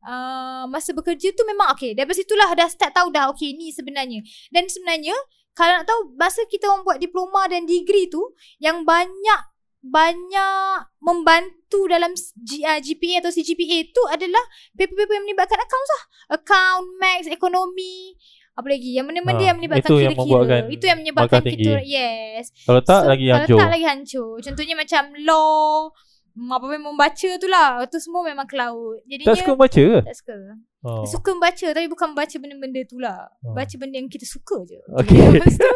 uh, 0.06 0.66
masa 0.70 0.94
bekerja 0.94 1.34
tu 1.34 1.44
memang 1.46 1.74
okay 1.74 1.94
daripada 1.94 2.18
situlah 2.18 2.50
dah 2.54 2.70
start 2.70 2.94
tahu 2.94 3.10
dah 3.14 3.30
okay 3.30 3.54
ni 3.54 3.70
sebenarnya. 3.74 4.22
Dan 4.50 4.68
sebenarnya 4.68 5.16
kalau 5.52 5.82
nak 5.82 5.86
tahu 5.88 6.00
masa 6.16 6.48
kita 6.48 6.70
orang 6.72 6.84
buat 6.88 6.98
diploma 7.00 7.48
dan 7.52 7.68
degree 7.68 8.08
tu 8.08 8.22
yang 8.62 8.88
banyak 8.88 9.42
banyak 9.82 10.94
membantu 11.02 11.90
dalam 11.90 12.14
G, 12.38 12.62
uh, 12.62 12.78
GPA 12.78 13.26
atau 13.26 13.34
CGPA 13.34 13.90
tu 13.90 14.06
adalah 14.14 14.46
paper-paper 14.78 15.14
yang 15.18 15.26
melibatkan 15.26 15.58
account 15.58 15.88
lah. 15.90 16.04
Account, 16.38 16.86
max, 17.02 17.26
ekonomi, 17.26 18.14
apa 18.54 18.68
lagi? 18.70 18.94
Yang 18.94 19.06
benda-benda 19.10 19.42
Ha, 19.42 19.48
yang 19.50 19.58
melibatkan 19.58 19.90
itu 19.90 19.96
yang 19.98 20.14
membuatkan 20.14 20.62
itu 20.70 20.86
yang 20.86 21.00
menyebabkan 21.02 21.42
kita 21.42 21.50
tinggi. 21.50 21.74
yes. 21.90 22.46
Kalau 22.62 22.82
tak 22.86 23.10
lagi 23.10 23.26
kalau 23.26 23.42
hancur. 23.42 23.58
tak 23.58 23.70
lagi 23.74 23.86
hancur. 23.90 24.32
Contohnya 24.46 24.76
macam 24.78 25.04
law, 25.26 25.90
apa 26.32 26.66
yang 26.72 26.86
membaca 26.88 27.30
tu 27.36 27.48
lah. 27.52 27.84
Tu 27.92 27.98
semua 28.00 28.22
memang 28.24 28.48
cloud. 28.48 29.04
Jadinya 29.04 29.32
Tak 29.32 29.36
suka 29.44 29.52
membaca 29.56 29.82
ke? 29.84 30.00
tak 30.08 30.16
suka. 30.16 30.36
Oh. 30.82 31.06
Suka 31.06 31.30
membaca 31.38 31.68
tapi 31.78 31.86
bukan 31.86 32.08
membaca 32.18 32.36
benda-benda 32.42 32.82
tu 32.90 32.98
lah. 32.98 33.30
Oh. 33.46 33.54
Baca 33.54 33.76
benda 33.78 34.02
yang 34.02 34.10
kita 34.10 34.26
suka 34.26 34.66
je. 34.66 34.80
Okay. 35.06 35.22
Lepas 35.38 35.56
tu, 35.60 35.70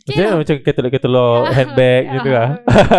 okay 0.00 0.16
Macam 0.16 0.24
lah. 0.24 0.36
macam 0.40 0.56
katalog-katalog, 0.64 1.40
handbag 1.56 2.02
gitu 2.08 2.30
lah. 2.32 2.48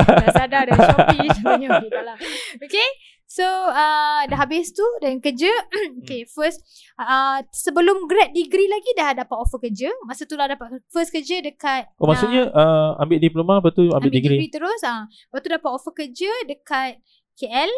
Dah 0.05 0.29
sadar 0.35 0.61
dah 0.69 0.77
Shopee 0.77 1.27
contohnya 1.41 1.67
okay, 1.81 2.01
lah. 2.05 2.17
Okay 2.61 2.87
So 3.31 3.47
uh, 3.47 4.27
dah 4.27 4.37
habis 4.37 4.75
tu 4.75 4.83
Dan 4.99 5.17
kerja 5.17 5.47
Okay 5.99 6.27
first 6.27 6.59
uh, 6.97 7.39
Sebelum 7.47 8.03
grad 8.03 8.35
degree 8.35 8.67
lagi 8.67 8.91
Dah 8.91 9.15
dapat 9.15 9.37
offer 9.37 9.55
kerja 9.61 9.87
Masa 10.03 10.27
tu 10.27 10.35
lah 10.35 10.45
dapat 10.45 10.83
First 10.85 11.09
kerja 11.09 11.39
dekat 11.39 11.87
Oh 11.95 12.05
maksudnya 12.05 12.51
uh, 12.51 12.99
ambil 12.99 13.17
diploma 13.17 13.53
lepas 13.57 13.71
tu 13.71 13.87
ambil, 13.87 13.95
ambil 13.97 14.11
degree. 14.11 14.35
degree. 14.37 14.51
terus 14.51 14.83
ah. 14.83 15.07
Lepas 15.07 15.39
tu 15.39 15.49
dapat 15.49 15.69
offer 15.71 15.93
kerja 15.95 16.31
Dekat 16.43 16.99
KL 17.33 17.71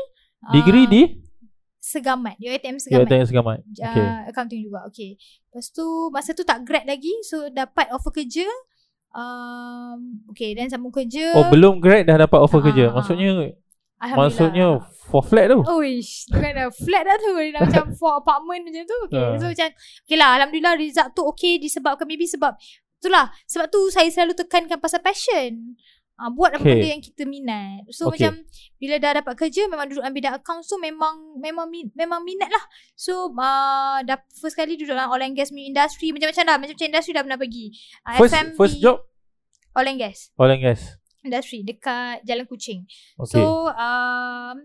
Degree 0.50 0.86
ah, 0.86 0.89
di 0.89 1.01
Segamat 1.77 2.36
UiTM 2.39 2.79
Segamat 2.79 3.05
tanya 3.05 3.25
segamat. 3.27 3.57
uh, 3.60 3.86
Okay. 3.86 4.07
accounting 4.25 4.62
juga 4.63 4.88
okay 4.88 5.19
lepas 5.45 5.67
tu 5.69 5.86
masa 6.10 6.31
tu 6.31 6.41
tak 6.41 6.63
grad 6.63 6.81
lagi 6.83 7.12
so 7.22 7.51
dapat 7.51 7.91
offer 7.91 8.10
kerja 8.15 8.48
um, 9.12 10.24
okay 10.25 10.53
dan 10.53 10.67
sambung 10.67 10.89
kerja 10.89 11.36
Oh 11.36 11.45
belum 11.48 11.77
grad 11.77 12.05
dah 12.05 12.17
dapat 12.17 12.39
offer 12.39 12.57
Ah, 12.57 12.65
kerja. 12.65 12.83
ah. 12.86 12.93
Maksudnya 12.95 13.29
Alhamdulillah. 13.29 13.62
Maksudnya 14.12 14.67
for 15.07 15.24
flat 15.24 15.48
tu. 15.48 15.60
Uish, 15.63 16.27
bukan 16.27 16.51
dah 16.51 16.67
flat 16.69 17.03
dah 17.03 17.17
tu. 17.17 17.31
Dah 17.51 17.62
macam 17.67 17.86
for 17.95 18.19
apartment 18.19 18.67
macam 18.67 18.83
tu. 18.83 19.00
Okay. 19.07 19.39
So 19.39 19.45
macam 19.48 19.69
Okay 20.03 20.17
lah 20.17 20.29
Alhamdulillah 20.36 20.74
result 20.75 21.10
tu 21.12 21.24
okay 21.24 21.55
Disebabkan 21.55 22.03
maybe 22.03 22.27
sebab 22.27 22.55
Itulah. 23.00 23.31
Sebab 23.45 23.67
tu 23.67 23.88
saya 23.88 24.07
selalu 24.07 24.36
tekankan 24.36 24.79
pasal 24.79 25.00
passion. 25.00 25.75
Uh, 26.13 26.29
Buat 26.29 26.55
apa 26.55 26.62
Okay. 26.62 26.77
benda 26.77 26.88
yang 26.93 27.03
kita 27.03 27.24
minat. 27.25 27.83
So 27.89 28.07
Okay. 28.07 28.27
macam 28.27 28.45
Bila 28.77 28.95
dah 28.98 29.12
dapat 29.19 29.33
kerja 29.36 29.65
Memang 29.65 29.86
duduk 29.88 30.03
dalam 30.03 30.13
bidang 30.13 30.36
accounts 30.38 30.67
tu 30.67 30.77
Memang 30.77 31.36
Memang 31.36 31.65
memang 31.95 32.22
minat 32.22 32.48
lah. 32.48 32.63
So 32.93 33.31
uh, 33.33 34.00
Dah 34.03 34.19
first 34.31 34.53
kali 34.53 34.75
duduk 34.75 34.93
dalam 34.93 35.10
oil 35.10 35.19
and 35.22 35.33
gas 35.33 35.51
punya 35.51 35.67
industry. 35.67 36.12
Macam-macam 36.12 36.43
dah 36.43 36.55
Macam-macam 36.60 36.88
industry 36.88 37.12
dah 37.12 37.24
pernah 37.24 37.39
pergi. 37.39 37.65
Uh, 38.07 38.17
First 38.19 38.33
FMB, 38.36 38.55
first 38.55 38.77
job? 38.79 38.98
Oil 39.74 39.89
and 39.89 40.00
gas. 40.00 40.29
Oil 40.38 40.53
and 40.53 40.62
gas. 40.62 40.81
Industry 41.24 41.63
Dekat 41.63 42.22
Jalan 42.24 42.46
Kuching 42.46 42.84
Okay. 43.18 43.39
So 43.39 43.68
um, 43.70 44.58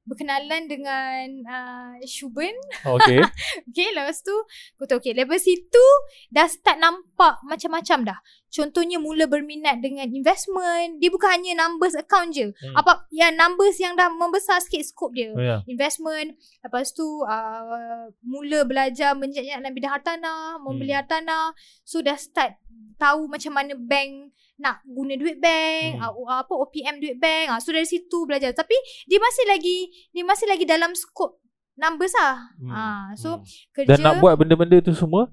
Berkenalan 0.00 0.66
dengan 0.66 1.22
uh, 1.46 1.92
Shuben 2.02 2.50
okay. 2.82 3.22
Okay 3.68 3.88
lepas 3.94 4.18
tu 4.18 4.32
tahu 4.80 4.98
okay 4.98 5.14
Lepas 5.14 5.44
situ 5.44 5.86
Dah 6.26 6.50
start 6.50 6.80
nampak 6.80 7.38
Macam-macam 7.46 8.10
dah 8.10 8.18
Contohnya 8.50 8.98
mula 8.98 9.30
berminat 9.30 9.78
dengan 9.78 10.10
investment 10.10 10.98
Dia 10.98 11.14
bukan 11.14 11.30
hanya 11.30 11.62
numbers 11.62 11.94
account 11.94 12.34
je 12.34 12.50
Hmm. 12.50 12.74
Apa 12.74 13.06
Yang 13.12 13.32
numbers 13.38 13.76
yang 13.78 13.94
dah 13.94 14.10
membesar 14.10 14.58
sikit 14.58 14.82
scope 14.82 15.14
dia 15.14 15.30
Oh, 15.30 15.38
ya. 15.38 15.62
Investment 15.68 16.34
Lepas 16.58 16.90
tu 16.90 17.06
uh, 17.22 18.10
Mula 18.24 18.66
belajar 18.66 19.14
Menjadi 19.14 19.54
dalam 19.54 19.70
bidang 19.70 19.94
hartanah 19.94 20.58
Membeli 20.58 20.90
Hmm. 20.90 21.06
hartanah 21.06 21.54
So 21.84 22.02
dah 22.02 22.18
start 22.18 22.58
Tahu 22.98 23.30
macam 23.30 23.52
mana 23.54 23.78
bank 23.78 24.34
Nak 24.60 24.84
guna 24.84 25.16
duit 25.16 25.40
bank 25.40 25.96
Hmm. 25.96 26.20
uh, 26.20 26.38
Apa 26.44 26.52
OPM 26.52 27.00
duit 27.00 27.16
bank 27.16 27.48
uh, 27.48 27.58
So 27.58 27.72
dari 27.72 27.88
situ 27.88 28.28
belajar 28.28 28.52
Tapi 28.52 28.76
Dia 29.08 29.16
masih 29.16 29.44
lagi 29.48 29.78
Dia 30.12 30.20
masih 30.22 30.46
lagi 30.46 30.68
dalam 30.68 30.92
scope 30.92 31.40
Numbers 31.74 32.12
lah 32.12 32.52
Hmm. 32.60 32.68
Ah, 32.70 33.08
So 33.16 33.40
Hmm. 33.40 33.44
kerja 33.72 33.88
Dan 33.88 33.98
nak 34.04 34.14
buat 34.20 34.36
benda-benda 34.36 34.76
tu 34.84 34.92
semua 34.92 35.32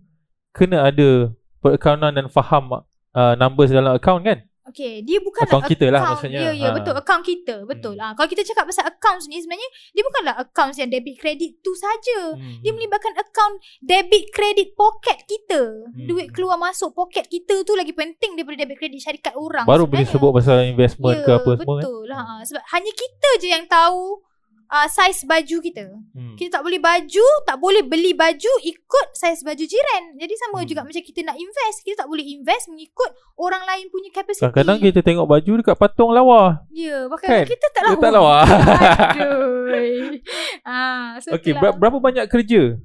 kena 0.56 0.90
ada 0.90 1.30
perakaunan 1.62 2.10
dan 2.10 2.26
faham 2.34 2.82
uh, 3.14 3.34
numbers 3.38 3.70
dalam 3.70 3.94
account 3.94 4.26
kan? 4.26 4.42
Okay, 4.68 5.00
dia 5.00 5.18
bukanlah 5.18 5.48
Account 5.48 5.66
kita 5.66 5.86
lah 5.88 5.98
account. 5.98 6.12
maksudnya. 6.18 6.40
Ya, 6.40 6.52
ya, 6.52 6.68
Ha. 6.68 6.76
betul. 6.76 6.94
Account 6.94 7.24
kita, 7.24 7.56
betul. 7.64 7.94
Hmm. 7.94 8.04
Ah, 8.04 8.12
kalau 8.14 8.28
kita 8.28 8.44
cakap 8.44 8.64
pasal 8.66 8.84
accounts 8.86 9.26
ni 9.26 9.38
sebenarnya 9.38 9.64
dia 9.90 10.04
bukanlah 10.04 10.36
accounts 10.38 10.76
yang 10.76 10.88
debit 10.88 11.16
credit 11.16 11.60
tu 11.60 11.72
saja. 11.74 12.34
Hmm. 12.34 12.60
Dia 12.60 12.72
melibatkan 12.72 13.16
account 13.16 13.56
debit 13.80 14.28
credit 14.30 14.74
pocket 14.74 15.24
kita. 15.24 15.62
Hmm. 15.88 16.04
Duit 16.04 16.30
keluar 16.30 16.56
masuk 16.58 16.92
pocket 16.92 17.26
kita 17.26 17.64
tu 17.64 17.74
lagi 17.74 17.92
penting 17.92 18.36
daripada 18.36 18.60
debit 18.60 18.78
credit 18.78 19.00
syarikat 19.00 19.34
orang. 19.34 19.64
Baru 19.64 19.86
boleh 19.86 20.04
sebenarnya. 20.04 20.12
sebut 20.14 20.32
pasal 20.34 20.58
investment 20.66 21.16
ya, 21.16 21.24
ke 21.24 21.32
apa 21.34 21.52
semua 21.54 21.58
kan? 21.58 21.76
betul 21.80 22.02
lah. 22.06 22.22
Ah, 22.22 22.42
Sebab 22.44 22.64
hanya 22.70 22.92
kita 22.92 23.30
je 23.38 23.48
yang 23.50 23.66
tahu 23.66 24.20
uh, 24.68 24.88
saiz 24.88 25.24
baju 25.24 25.58
kita. 25.60 25.86
Hmm. 26.12 26.36
Kita 26.36 26.58
tak 26.58 26.64
boleh 26.64 26.78
baju, 26.78 27.28
tak 27.44 27.58
boleh 27.58 27.82
beli 27.82 28.12
baju 28.12 28.54
ikut 28.62 29.08
saiz 29.12 29.42
baju 29.42 29.60
jiran. 29.60 30.04
Jadi 30.16 30.34
sama 30.38 30.58
Hmm. 30.58 30.68
juga 30.68 30.82
macam 30.82 31.00
kita 31.00 31.20
nak 31.22 31.36
invest, 31.36 31.78
kita 31.82 31.96
tak 31.98 32.08
boleh 32.08 32.24
invest 32.24 32.68
mengikut 32.68 33.10
orang 33.36 33.64
lain 33.64 33.88
punya 33.88 34.10
capacity. 34.10 34.44
Kadang-kadang 34.44 34.78
kita 34.82 35.00
tengok 35.02 35.26
baju 35.26 35.52
dekat 35.58 35.76
patung 35.76 36.12
lawa. 36.12 36.64
Ya, 36.70 37.08
bahkan 37.08 37.28
Kan? 37.30 37.46
kita 37.46 37.68
tak 37.70 37.82
lawa. 37.84 38.00
tak 38.00 38.12
lawa. 38.12 38.38
Aduh. 39.12 40.18
ah, 40.64 41.18
so 41.20 41.34
Okey, 41.34 41.52
itulah. 41.52 41.62
ber- 41.70 41.78
berapa 41.80 41.98
banyak 42.00 42.26
kerja? 42.28 42.78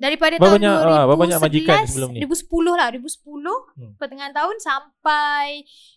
Daripada 0.00 0.34
berapa 0.34 0.48
tahun 0.48 0.58
banyak- 0.58 0.80
ah, 0.80 1.04
berapa 1.04 1.20
banyak 1.20 1.38
majikan 1.38 1.76
2011, 1.76 1.92
sebelum 1.92 2.10
ni? 2.10 2.18
2010 2.18 2.72
lah, 2.72 2.88
2010 2.88 3.56
Hmm. 3.76 3.92
pertengahan 3.94 4.32
tahun 4.32 4.56
sampai 4.58 5.46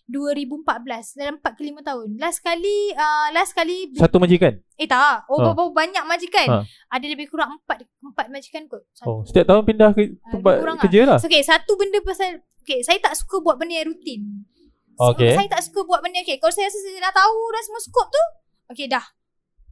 2014 0.04 1.16
dalam 1.16 1.34
4 1.38 1.52
ke 1.54 1.62
5 1.64 1.80
tahun. 1.80 2.08
Last 2.14 2.38
kali 2.38 2.92
uh, 2.92 3.28
last 3.30 3.52
kali 3.52 3.88
Satu 3.92 4.16
majikan? 4.18 4.60
eh 4.74 4.84
tak, 4.84 5.24
oh 5.26 5.38
Ah. 5.38 5.50
berapa 5.50 5.72
banyak 5.72 6.04
majikan? 6.04 6.46
Ha. 6.46 6.58
Ada 6.90 7.06
lebih 7.08 7.26
kurang 7.26 7.56
4 7.58 7.80
4 8.04 8.28
majikan 8.28 8.62
kot. 8.66 8.84
Satu. 8.92 9.08
Oh, 9.08 9.20
setiap 9.22 9.46
tahun 9.46 9.64
pindah 9.64 9.90
ke 9.90 10.02
tempat 10.28 10.54
kurang 10.58 10.78
kerja 10.78 11.00
lah. 11.06 11.16
So, 11.16 11.26
okay, 11.26 11.40
satu 11.40 11.72
benda 11.74 11.98
pasal 12.00 12.44
Okay, 12.60 12.80
saya 12.80 12.96
tak 12.98 13.12
suka 13.14 13.40
buat 13.40 13.56
benda 13.56 13.76
yang 13.76 13.88
rutin. 13.88 14.44
Okay. 14.94 15.32
Saya 15.32 15.48
tak 15.50 15.60
suka 15.62 15.84
buat 15.84 16.00
benda 16.00 16.20
Okay, 16.20 16.36
kalau 16.36 16.48
saya 16.48 16.64
rasa 16.64 16.78
saya 16.78 16.96
dah 16.98 17.12
tahu 17.14 17.36
dah 17.50 17.62
semua 17.62 17.80
skop 17.82 18.08
tu, 18.08 18.22
okay 18.68 18.84
dah. 18.84 19.04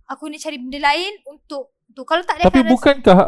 Aku 0.09 0.27
ni 0.27 0.37
cari 0.37 0.57
benda 0.57 0.77
lain 0.79 1.21
untuk 1.25 1.73
tu. 1.89 2.03
Kalau 2.03 2.21
tak 2.21 2.37
dia 2.37 2.45
Tapi 2.45 2.53
akan 2.55 2.65
rasa- 2.65 2.75
bukankah 2.75 3.19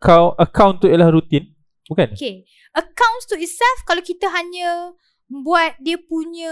account, 0.00 0.32
account 0.40 0.74
tu 0.80 0.88
ialah 0.88 1.12
rutin? 1.12 1.52
Bukan? 1.86 2.16
Okay. 2.16 2.48
Accounts 2.72 3.28
to 3.28 3.36
itself 3.36 3.84
kalau 3.84 4.00
kita 4.00 4.30
hanya 4.32 4.96
buat 5.30 5.78
dia 5.78 5.94
punya 5.94 6.50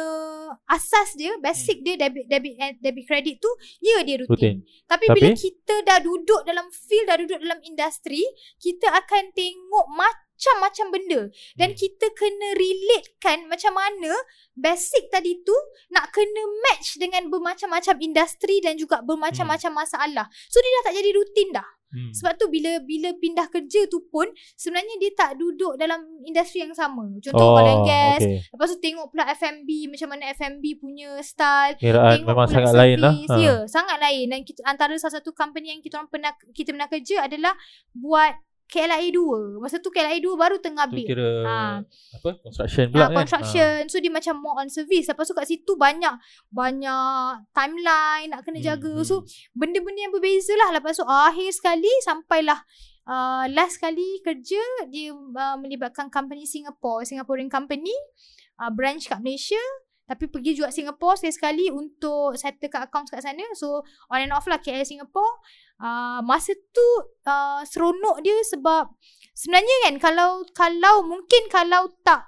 asas 0.70 1.18
dia, 1.18 1.34
basic 1.42 1.82
dia 1.82 1.98
debit 1.98 2.30
debit 2.30 2.54
eh, 2.62 2.78
debit 2.78 3.10
credit 3.10 3.42
tu, 3.42 3.50
ya 3.82 4.06
dia 4.06 4.22
rutin. 4.22 4.30
Rutin. 4.30 4.56
Tapi, 4.86 5.04
Tapi- 5.10 5.18
bila 5.18 5.28
kita 5.34 5.74
dah 5.82 5.98
duduk 5.98 6.46
dalam 6.46 6.70
field, 6.70 7.06
dah 7.10 7.18
duduk 7.18 7.42
dalam 7.42 7.58
industri, 7.66 8.22
kita 8.62 8.86
akan 8.94 9.34
tengok 9.34 9.86
macam-macam 9.90 10.86
benda 10.94 11.20
dan 11.58 11.74
Hmm. 11.74 11.78
kita 11.78 12.06
kena 12.14 12.48
relatekan 12.54 13.50
macam 13.50 13.74
mana 13.74 14.14
basic 14.54 15.10
tadi 15.10 15.42
tu 15.42 15.54
nak 15.90 16.14
kena 16.14 16.42
match 16.70 17.02
dengan 17.02 17.26
bermacam-macam 17.26 17.98
industri 17.98 18.62
dan 18.62 18.78
juga 18.78 19.02
bermacam-macam 19.02 19.74
masalah. 19.74 20.30
So 20.46 20.62
dia 20.62 20.70
dah 20.70 20.82
tak 20.90 20.94
jadi 21.02 21.10
rutin 21.18 21.50
dah. 21.50 21.66
Hmm. 21.88 22.12
Sebab 22.12 22.36
tu 22.36 22.46
bila 22.48 22.76
bila 22.80 23.10
pindah 23.14 23.48
kerja 23.48 23.88
tu 23.88 24.04
pun 24.06 24.28
sebenarnya 24.54 24.96
dia 24.98 25.08
tak 25.14 25.30
duduk 25.34 25.74
dalam 25.74 25.96
industri 26.20 26.60
yang 26.60 26.72
sama. 26.72 27.08
Contoh 27.18 27.40
Oh, 27.40 27.56
oil 27.56 27.64
and 27.66 27.82
gas. 27.82 28.20
okay. 28.20 28.44
Lepas 28.44 28.68
tu 28.68 28.78
tengok 28.78 29.06
pula 29.08 29.24
F&B 29.30 29.68
macam 29.88 30.08
mana 30.10 30.28
F&B 30.30 30.64
punya 30.76 31.16
style. 31.20 31.74
Kiraan 31.76 32.20
Tengok 32.20 32.28
memang 32.28 32.46
sangat 32.46 32.74
lain 32.74 32.98
lah. 32.98 33.12
service. 33.16 33.40
Ya, 33.40 33.54
sangat 33.64 33.96
lain 33.98 34.26
dan 34.28 34.40
kita, 34.42 34.60
antara 34.62 34.92
salah 34.96 35.16
satu 35.16 35.32
company 35.32 35.70
yang 35.70 35.80
kita 35.80 35.96
orang 35.96 36.08
pernah 36.08 36.32
kita 36.52 36.70
pernah 36.70 36.88
kerja 36.88 37.24
adalah 37.24 37.56
buat 37.90 38.36
KLIA 38.68 39.08
2. 39.10 39.58
Masa 39.58 39.80
tu 39.80 39.88
KLIA 39.88 40.20
2 40.20 40.28
baru 40.34 40.60
tengah 40.60 40.86
build. 40.86 41.08
kira 41.08 41.30
Ha. 41.42 41.60
apa? 42.14 42.28
Construction 42.38 42.92
pula 42.92 43.08
kan? 43.08 43.16
construction. 43.18 43.88
So 43.88 43.96
dia 43.96 44.12
macam 44.12 44.36
more 44.36 44.60
on 44.60 44.68
service. 44.68 45.08
Lepas 45.08 45.24
tu 45.24 45.32
kat 45.32 45.48
situ 45.48 45.72
banyak 45.74 46.12
banyak 46.48 47.32
timeline 47.50 48.28
nak 48.28 48.44
kena 48.44 48.58
Hmm, 48.58 48.68
jaga. 48.68 48.92
hmm. 48.94 49.02
So 49.02 49.24
benda-benda 49.52 50.00
yang 50.00 50.12
berbeza 50.12 50.52
lah. 50.54 50.70
Lepas 50.70 50.96
tu 50.96 51.04
akhir 51.04 51.48
sekali 51.50 51.88
sampailah 52.02 52.60
uh, 53.04 53.48
last 53.48 53.80
kali 53.80 54.20
kerja 54.20 54.60
dia 54.86 55.10
uh, 55.10 55.56
melibatkan 55.56 56.08
company 56.08 56.44
Singapore, 56.44 57.02
Singaporean 57.02 57.48
company, 57.48 57.96
uh, 58.56 58.68
branch 58.68 59.08
kat 59.08 59.18
Malaysia. 59.18 59.60
Tapi 60.08 60.24
pergi 60.26 60.56
juga 60.56 60.72
Singapore 60.72 61.14
sekali-sekali 61.14 61.68
untuk 61.68 62.32
settlekan 62.34 62.82
accounts 62.82 63.12
kat 63.12 63.20
sana. 63.20 63.44
So 63.52 63.84
on 64.08 64.18
and 64.18 64.32
off 64.32 64.48
lah 64.48 64.56
KL 64.56 64.80
Singapore. 64.82 65.44
Uh, 65.76 66.24
masa 66.24 66.56
tu 66.68 66.88
uh, 67.22 67.60
seronok 67.62 68.18
dia 68.18 68.34
sebab 68.42 68.88
sebenarnya 69.30 69.76
kan 69.84 69.94
kalau 70.02 70.28
kalau 70.50 71.04
mungkin 71.04 71.46
kalau 71.46 71.92
tak 72.02 72.24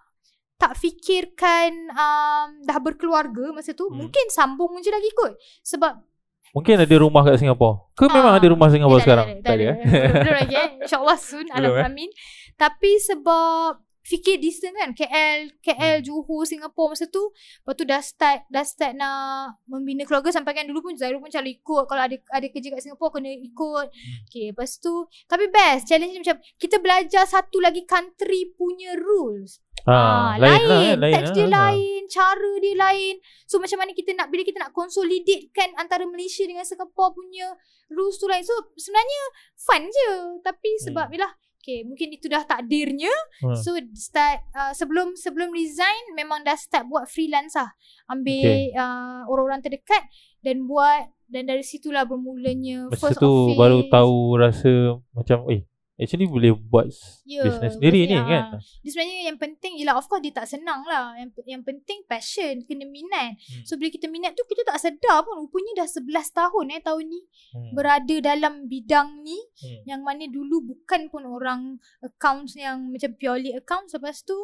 tak 0.54 0.76
fikirkan 0.76 1.88
um, 1.90 2.48
dah 2.60 2.78
berkeluarga 2.78 3.48
masa 3.50 3.72
tu 3.72 3.88
Hmm. 3.88 4.04
mungkin 4.04 4.28
sambung 4.28 4.76
je 4.78 4.92
lagi 4.92 5.08
kot. 5.10 5.32
Sebab 5.62 6.06
Mungkin 6.50 6.82
ada 6.82 6.96
rumah 6.98 7.22
kat 7.22 7.38
Singapura. 7.38 7.78
Ke 7.94 8.04
memang 8.06 8.34
Ah. 8.34 8.38
ada 8.38 8.46
rumah 8.50 8.66
Singapura 8.68 8.98
tak 8.98 9.04
sekarang? 9.06 9.26
ada, 9.30 9.40
tak 9.40 9.54
ada. 9.54 9.64
eh? 9.64 9.76
Belum, 10.10 10.34
lagi 10.34 10.54
eh. 10.58 10.68
InsyaAllah 10.82 11.18
soon. 11.18 11.46
Belum, 11.46 11.74
eh? 11.78 12.10
Tapi 12.58 12.90
sebab 12.98 13.78
fikir 14.10 14.42
distance 14.42 14.74
kan 14.74 14.90
KL 14.90 15.54
KL 15.62 16.02
Johor 16.02 16.42
Singapura 16.42 16.98
masa 16.98 17.06
tu 17.06 17.30
lepas 17.62 17.78
tu 17.78 17.86
dah 17.86 18.02
start 18.02 18.50
dah 18.50 18.66
start 18.66 18.98
nak 18.98 19.62
membina 19.70 20.02
keluarga 20.02 20.34
sampai 20.34 20.50
kan 20.50 20.66
dulu 20.66 20.82
pun 20.82 20.98
Zairul 20.98 21.22
pun 21.22 21.30
selalu 21.30 21.62
ikut 21.62 21.86
kalau 21.86 22.02
ada 22.02 22.18
ada 22.34 22.46
kerja 22.50 22.74
kat 22.74 22.82
Singapura 22.82 23.14
kena 23.14 23.30
ikut 23.30 23.86
okay 24.26 24.50
lepas 24.50 24.82
tu 24.82 25.06
tapi 25.30 25.46
best 25.46 25.86
challenge 25.86 26.18
macam 26.18 26.42
kita 26.58 26.82
belajar 26.82 27.22
satu 27.22 27.62
lagi 27.62 27.86
country 27.86 28.50
punya 28.58 28.98
rules 28.98 29.62
Ah, 29.88 30.36
Ah, 30.36 30.36
lain, 30.36 30.60
lah, 30.68 30.80
kan? 30.84 30.96
lain 31.00 31.14
teks 31.16 31.30
dia 31.32 31.46
ah. 31.46 31.50
lain, 31.56 32.00
cara 32.10 32.50
dia 32.60 32.74
lain. 32.76 33.14
So 33.48 33.56
macam 33.56 33.78
mana 33.80 33.96
kita 33.96 34.12
nak 34.12 34.28
bila 34.28 34.42
kita 34.44 34.58
nak 34.60 34.76
consolidate 34.76 35.48
kan 35.56 35.72
antara 35.80 36.04
Malaysia 36.04 36.44
dengan 36.44 36.68
Singapore 36.68 37.16
punya 37.16 37.48
rules 37.88 38.20
tu 38.20 38.28
lain. 38.28 38.44
So 38.44 38.52
sebenarnya 38.76 39.22
fun 39.56 39.82
je. 39.88 40.10
Tapi 40.44 40.70
sebab 40.84 41.08
hmm. 41.08 41.14
yalah 41.16 41.32
Okay, 41.60 41.84
mungkin 41.84 42.08
itu 42.16 42.24
dah 42.24 42.40
takdirnya. 42.48 43.12
Hmm. 43.44 43.52
So 43.52 43.76
start 43.92 44.48
uh, 44.56 44.72
sebelum 44.72 45.12
sebelum 45.12 45.52
resign 45.52 46.16
memang 46.16 46.40
dah 46.40 46.56
start 46.56 46.88
buat 46.88 47.04
freelance 47.04 47.52
lah. 47.52 47.68
Ambil 48.08 48.72
okay. 48.72 48.72
uh, 48.72 49.28
orang-orang 49.28 49.60
terdekat 49.60 50.08
dan 50.40 50.64
buat 50.64 51.12
dan 51.28 51.46
dari 51.46 51.62
situlah 51.62 52.08
bermulanya 52.08 52.90
Masa 52.90 53.12
first 53.12 53.20
tu 53.22 53.28
office. 53.28 53.60
baru 53.60 53.78
tahu 53.86 54.16
rasa 54.40 54.72
macam 55.14 55.46
eh 55.52 55.62
actually 56.00 56.26
boleh 56.26 56.56
buat 56.56 56.88
Ya, 57.28 57.46
business 57.46 57.76
sendiri 57.78 58.08
ni 58.08 58.16
betul, 58.16 58.26
kan. 58.26 58.42
Dia 58.82 58.90
sebenarnya 58.90 59.18
yang 59.30 59.38
penting 59.38 59.72
ialah 59.78 59.96
of 60.00 60.08
course 60.10 60.24
dia 60.24 60.34
tak 60.34 60.48
senang 60.50 60.82
lah. 60.88 61.14
Yang 61.14 61.30
yang 61.46 61.62
penting 61.62 62.02
passion, 62.08 62.64
kena 62.66 62.88
minat. 62.88 63.38
Hmm. 63.38 63.62
So 63.68 63.76
bila 63.76 63.92
kita 63.92 64.10
minat 64.10 64.34
tu 64.34 64.42
kita 64.48 64.66
tak 64.66 64.80
sedar 64.80 65.22
pun 65.22 65.38
rupanya 65.38 65.84
dah 65.84 65.88
11 65.88 66.10
tahun 66.32 66.64
eh 66.74 66.80
tahun 66.82 67.04
ni 67.06 67.22
Hmm. 67.50 67.74
berada 67.74 68.16
dalam 68.22 68.66
bidang 68.66 69.22
ni 69.22 69.38
Hmm. 69.60 69.82
yang 69.86 70.00
mana 70.02 70.26
dulu 70.26 70.62
bukan 70.62 71.10
pun 71.10 71.26
orang 71.26 71.82
accounts 72.00 72.54
yang 72.54 72.94
macam 72.94 73.10
purely 73.18 73.50
accounts 73.54 73.90
lepas 73.90 74.22
tu 74.22 74.34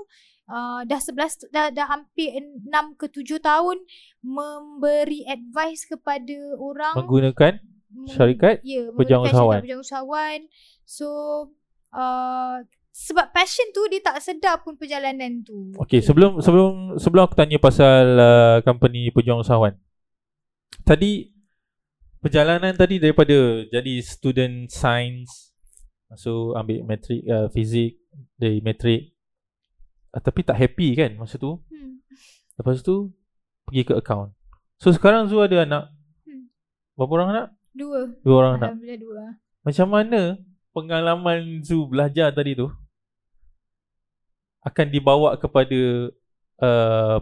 uh, 0.50 0.82
dah 0.82 0.98
11 0.98 1.50
dah 1.54 1.70
dah 1.70 1.86
hampir 1.86 2.34
6 2.34 2.66
ke 2.98 3.06
7 3.10 3.38
tahun 3.38 3.78
memberi 4.22 5.22
advice 5.26 5.86
kepada 5.86 6.34
orang 6.58 6.94
Menggunakan 6.98 7.62
syarikat 8.10 8.60
ya, 8.62 8.90
pejuang 8.94 9.26
usahawan. 9.26 10.40
So 10.86 11.08
uh, 11.94 12.62
sebab 12.96 13.28
passion 13.36 13.68
tu 13.76 13.84
dia 13.92 14.00
tak 14.00 14.24
sedar 14.24 14.64
pun 14.64 14.80
perjalanan 14.80 15.44
tu. 15.44 15.76
Okay, 15.84 16.00
sebelum 16.00 16.40
sebelum 16.40 16.96
sebelum 16.96 17.28
aku 17.28 17.36
tanya 17.36 17.60
pasal 17.60 18.04
uh, 18.16 18.56
company 18.64 19.12
pejuang 19.12 19.44
usahawan. 19.44 19.76
Tadi 20.80 21.28
perjalanan 22.24 22.72
tadi 22.72 22.96
daripada 22.96 23.68
jadi 23.68 23.94
student 24.00 24.72
science 24.72 25.52
masuk 26.06 26.54
ambil 26.54 26.86
matrik 26.86 27.22
uh, 27.26 27.50
fizik 27.50 27.98
dari 28.38 28.62
matrik 28.62 29.12
uh, 30.14 30.22
tapi 30.22 30.40
tak 30.46 30.56
happy 30.56 30.96
kan 30.96 31.12
masa 31.20 31.36
tu. 31.36 31.60
Hmm. 31.68 32.00
Lepas 32.56 32.80
tu 32.80 33.12
pergi 33.68 33.82
ke 33.84 33.92
account. 33.92 34.32
So 34.80 34.88
sekarang 34.88 35.28
Zu 35.28 35.44
ada 35.44 35.68
anak. 35.68 35.84
Hmm. 36.24 36.48
Berapa 36.96 37.12
orang 37.12 37.30
anak? 37.36 37.46
Dua. 37.76 38.00
Dua 38.24 38.36
orang 38.40 38.52
anak. 38.56 38.68
Alhamdulillah 38.72 39.00
dua. 39.04 39.22
Macam 39.60 39.86
mana 39.92 40.20
pengalaman 40.72 41.60
Zu 41.60 41.84
belajar 41.84 42.32
tadi 42.32 42.56
tu 42.56 42.72
akan 44.64 44.86
dibawa 44.88 45.36
kepada 45.36 46.10
uh, 46.64 47.16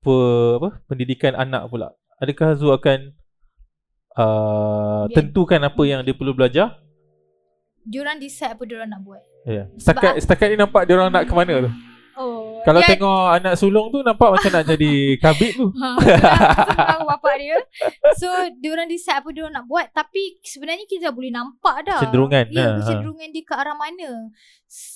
pe, 0.00 0.16
apa 0.62 0.70
pendidikan 0.86 1.34
anak 1.34 1.66
pula. 1.66 1.92
Adakah 2.22 2.54
Zu 2.54 2.70
akan 2.70 3.12
uh, 4.14 5.10
Biar- 5.10 5.14
tentukan 5.18 5.60
apa 5.66 5.82
yang 5.82 6.06
dia 6.06 6.14
perlu 6.14 6.38
belajar? 6.38 6.78
Diorang 7.82 8.22
decide 8.22 8.54
apa 8.54 8.62
diorang 8.62 8.88
nak 8.92 9.02
buat. 9.02 9.22
Ya. 9.48 9.66
Setakat 9.74 10.20
setakat 10.22 10.52
ni 10.52 10.56
nampak 10.60 10.86
dia 10.86 10.94
orang 10.94 11.10
nak 11.10 11.26
ke 11.26 11.34
mana 11.34 11.66
tu? 11.66 11.72
Oh. 12.20 12.60
Kalau 12.60 12.78
dia- 12.78 12.92
tengok 12.92 13.22
anak 13.32 13.54
sulung 13.56 13.88
tu 13.88 14.00
nampak 14.00 14.28
macam 14.30 14.50
nak 14.52 14.64
jadi 14.68 14.92
kabit 15.16 15.56
tu. 15.56 15.72
Ha, 15.80 17.00
bapak 17.00 17.34
dia. 17.36 17.56
So, 18.14 18.28
diorang 18.58 18.84
decide 18.84 19.16
apa 19.16 19.28
diorang 19.30 19.54
nak 19.54 19.64
buat. 19.64 19.88
Tapi 19.90 20.38
sebenarnya 20.40 20.84
kita 20.84 21.08
dah 21.08 21.14
boleh 21.14 21.30
nampak 21.30 21.80
dah. 21.82 21.98
Cenderungan, 21.98 22.44
Ya, 22.50 22.60
ha, 22.60 22.68
ha. 22.68 22.76
kecenderungan 22.76 23.28
dia 23.30 23.42
ke 23.42 23.54
arah 23.54 23.72
mana. 23.72 24.28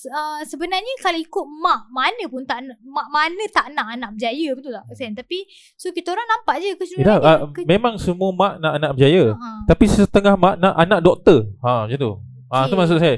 Uh, 0.07 0.38
sebenarnya 0.45 0.95
kalau 1.00 1.19
ikut 1.19 1.45
mak, 1.57 1.88
mana 1.88 2.25
pun 2.25 2.45
tak 2.45 2.62
mak 2.81 3.09
mana 3.09 3.43
tak 3.49 3.73
nak 3.73 3.90
anak 3.90 4.14
berjaya, 4.14 4.54
betul 4.54 4.71
tak? 4.71 4.85
Sen? 4.93 5.12
Tapi, 5.12 5.43
so 5.75 5.90
kita 5.90 6.12
orang 6.12 6.28
nampak 6.28 6.54
je 6.56 6.67
Ya, 6.67 6.75
kecenderungan 6.76 7.19
uh, 7.19 7.39
dia. 7.41 7.47
Ke- 7.50 7.67
memang 7.67 7.95
semua 7.97 8.30
mak 8.30 8.52
nak 8.58 8.73
anak 8.76 8.91
berjaya. 8.93 9.25
Ha. 9.32 9.49
Tapi 9.67 9.84
setengah 9.89 10.34
mak 10.37 10.54
nak 10.58 10.75
anak 10.76 11.00
doktor. 11.00 11.49
Ha 11.58 11.87
macam 11.87 11.99
tu. 11.99 12.13
Ha 12.47 12.56
tu 12.60 12.67
Okey. 12.69 12.78
maksud 12.78 12.99
saya. 12.99 13.17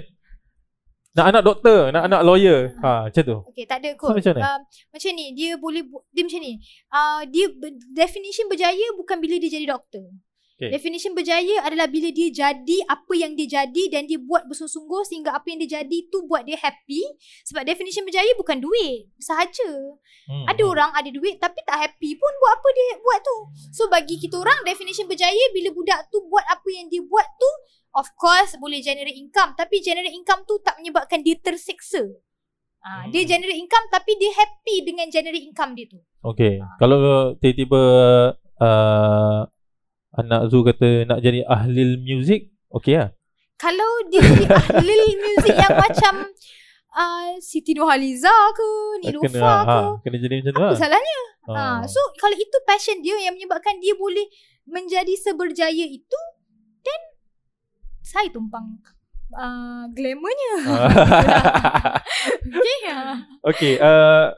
Nak 1.17 1.27
anak 1.33 1.43
doktor, 1.49 1.79
nak 1.97 2.05
anak 2.13 2.21
lawyer. 2.21 2.77
Ha 2.85 3.09
macam 3.09 3.23
tu. 3.25 3.39
Okay, 3.49 3.65
tak 3.65 3.81
ada 3.81 3.97
So, 3.97 4.13
kot. 4.13 4.21
macam 4.21 4.37
mana? 4.37 4.45
Uh, 4.45 4.59
macam 4.93 5.11
ni, 5.17 5.27
dia 5.33 5.51
boleh, 5.57 5.83
dia 6.13 6.23
macam 6.29 6.41
ni. 6.45 6.53
Uh, 6.93 7.21
dia, 7.33 7.47
definition 7.97 8.45
berjaya 8.53 8.87
bukan 9.01 9.17
bila 9.17 9.41
dia 9.41 9.49
jadi 9.49 9.65
doktor. 9.65 10.05
Okay. 10.57 10.73
Definition 10.73 11.13
berjaya 11.13 11.69
adalah 11.69 11.85
bila 11.85 12.09
dia 12.09 12.33
jadi 12.33 12.81
apa 12.89 13.13
yang 13.13 13.37
dia 13.37 13.61
jadi 13.61 13.93
dan 13.93 14.09
dia 14.09 14.17
buat 14.17 14.49
bersungguh-sungguh 14.49 15.05
sehingga 15.05 15.37
apa 15.37 15.53
yang 15.53 15.61
dia 15.61 15.85
jadi 15.85 16.09
tu 16.09 16.25
buat 16.25 16.49
dia 16.49 16.57
happy. 16.57 17.05
Sebab 17.45 17.61
definition 17.69 18.09
berjaya 18.09 18.33
bukan 18.41 18.65
duit. 18.65 19.13
Sahaja. 19.21 19.69
Hmm. 20.25 20.49
Ada 20.49 20.63
orang 20.65 20.91
ada 20.97 21.13
duit 21.13 21.37
tapi 21.37 21.61
tak 21.61 21.77
happy 21.77 22.17
pun 22.17 22.33
buat 22.41 22.53
apa 22.57 22.69
dia 22.73 22.89
buat 23.05 23.19
tu. 23.21 23.37
So 23.69 23.93
bagi 23.93 24.17
kita 24.17 24.41
orang 24.41 24.65
definition 24.65 25.05
berjaya 25.05 25.45
bila 25.53 25.77
budak 25.77 26.09
tu 26.09 26.25
buat 26.25 26.45
apa 26.49 26.69
yang 26.73 26.89
dia 26.89 27.05
buat 27.05 27.29
tu 27.37 27.51
of 27.97 28.13
course 28.15 28.55
boleh 28.61 28.79
generate 28.79 29.17
income 29.17 29.57
tapi 29.57 29.81
generate 29.81 30.13
income 30.13 30.45
tu 30.45 30.61
tak 30.61 30.77
menyebabkan 30.77 31.25
dia 31.25 31.41
tersiksa. 31.41 32.05
Ah, 32.79 33.03
Hmm. 33.03 33.11
dia 33.11 33.27
generate 33.27 33.59
income 33.59 33.87
tapi 33.91 34.15
dia 34.15 34.31
happy 34.31 34.87
dengan 34.87 35.11
generate 35.11 35.43
income 35.43 35.75
dia 35.75 35.91
tu. 35.91 35.99
Okay. 36.23 36.63
Kalau 36.79 37.35
tiba-tiba 37.35 37.83
uh, 38.63 39.41
anak 40.15 40.41
Zu 40.49 40.63
kata 40.63 41.03
nak 41.05 41.19
jadi 41.19 41.43
ahli 41.45 41.99
muzik, 41.99 42.55
okay 42.71 42.95
lah. 42.95 43.11
Kalau 43.59 43.91
dia 44.07 44.23
jadi 44.23 44.47
ahli 44.71 45.09
muzik 45.19 45.57
yang 45.57 45.75
macam 45.75 46.15
uh, 46.95 47.29
Siti 47.43 47.75
Nurhaliza 47.75 48.33
ke, 48.55 48.69
Nilofa 49.03 49.25
kena, 49.35 49.41
ke, 49.43 49.67
ha, 49.67 49.77
kena 50.07 50.17
jadi 50.23 50.35
macam 50.41 50.53
tu 50.53 50.61
apa 50.63 50.69
lah. 50.71 50.79
salahnya? 50.79 51.21
Ha. 51.47 51.53
Ha, 51.55 51.63
so 51.87 52.01
kalau 52.19 52.35
itu 52.35 52.59
passion 52.67 53.03
dia 53.03 53.19
yang 53.19 53.35
menyebabkan 53.35 53.79
dia 53.79 53.95
boleh 53.95 54.27
menjadi 54.67 55.15
seberjaya 55.15 55.87
itu, 55.87 56.21
saya 58.07 58.31
tumpang 58.31 58.79
uh, 59.35 59.91
glamournya. 59.91 60.53
okay, 62.47 62.79
ha. 62.87 63.03
okay. 63.43 63.73
Uh, 63.83 64.31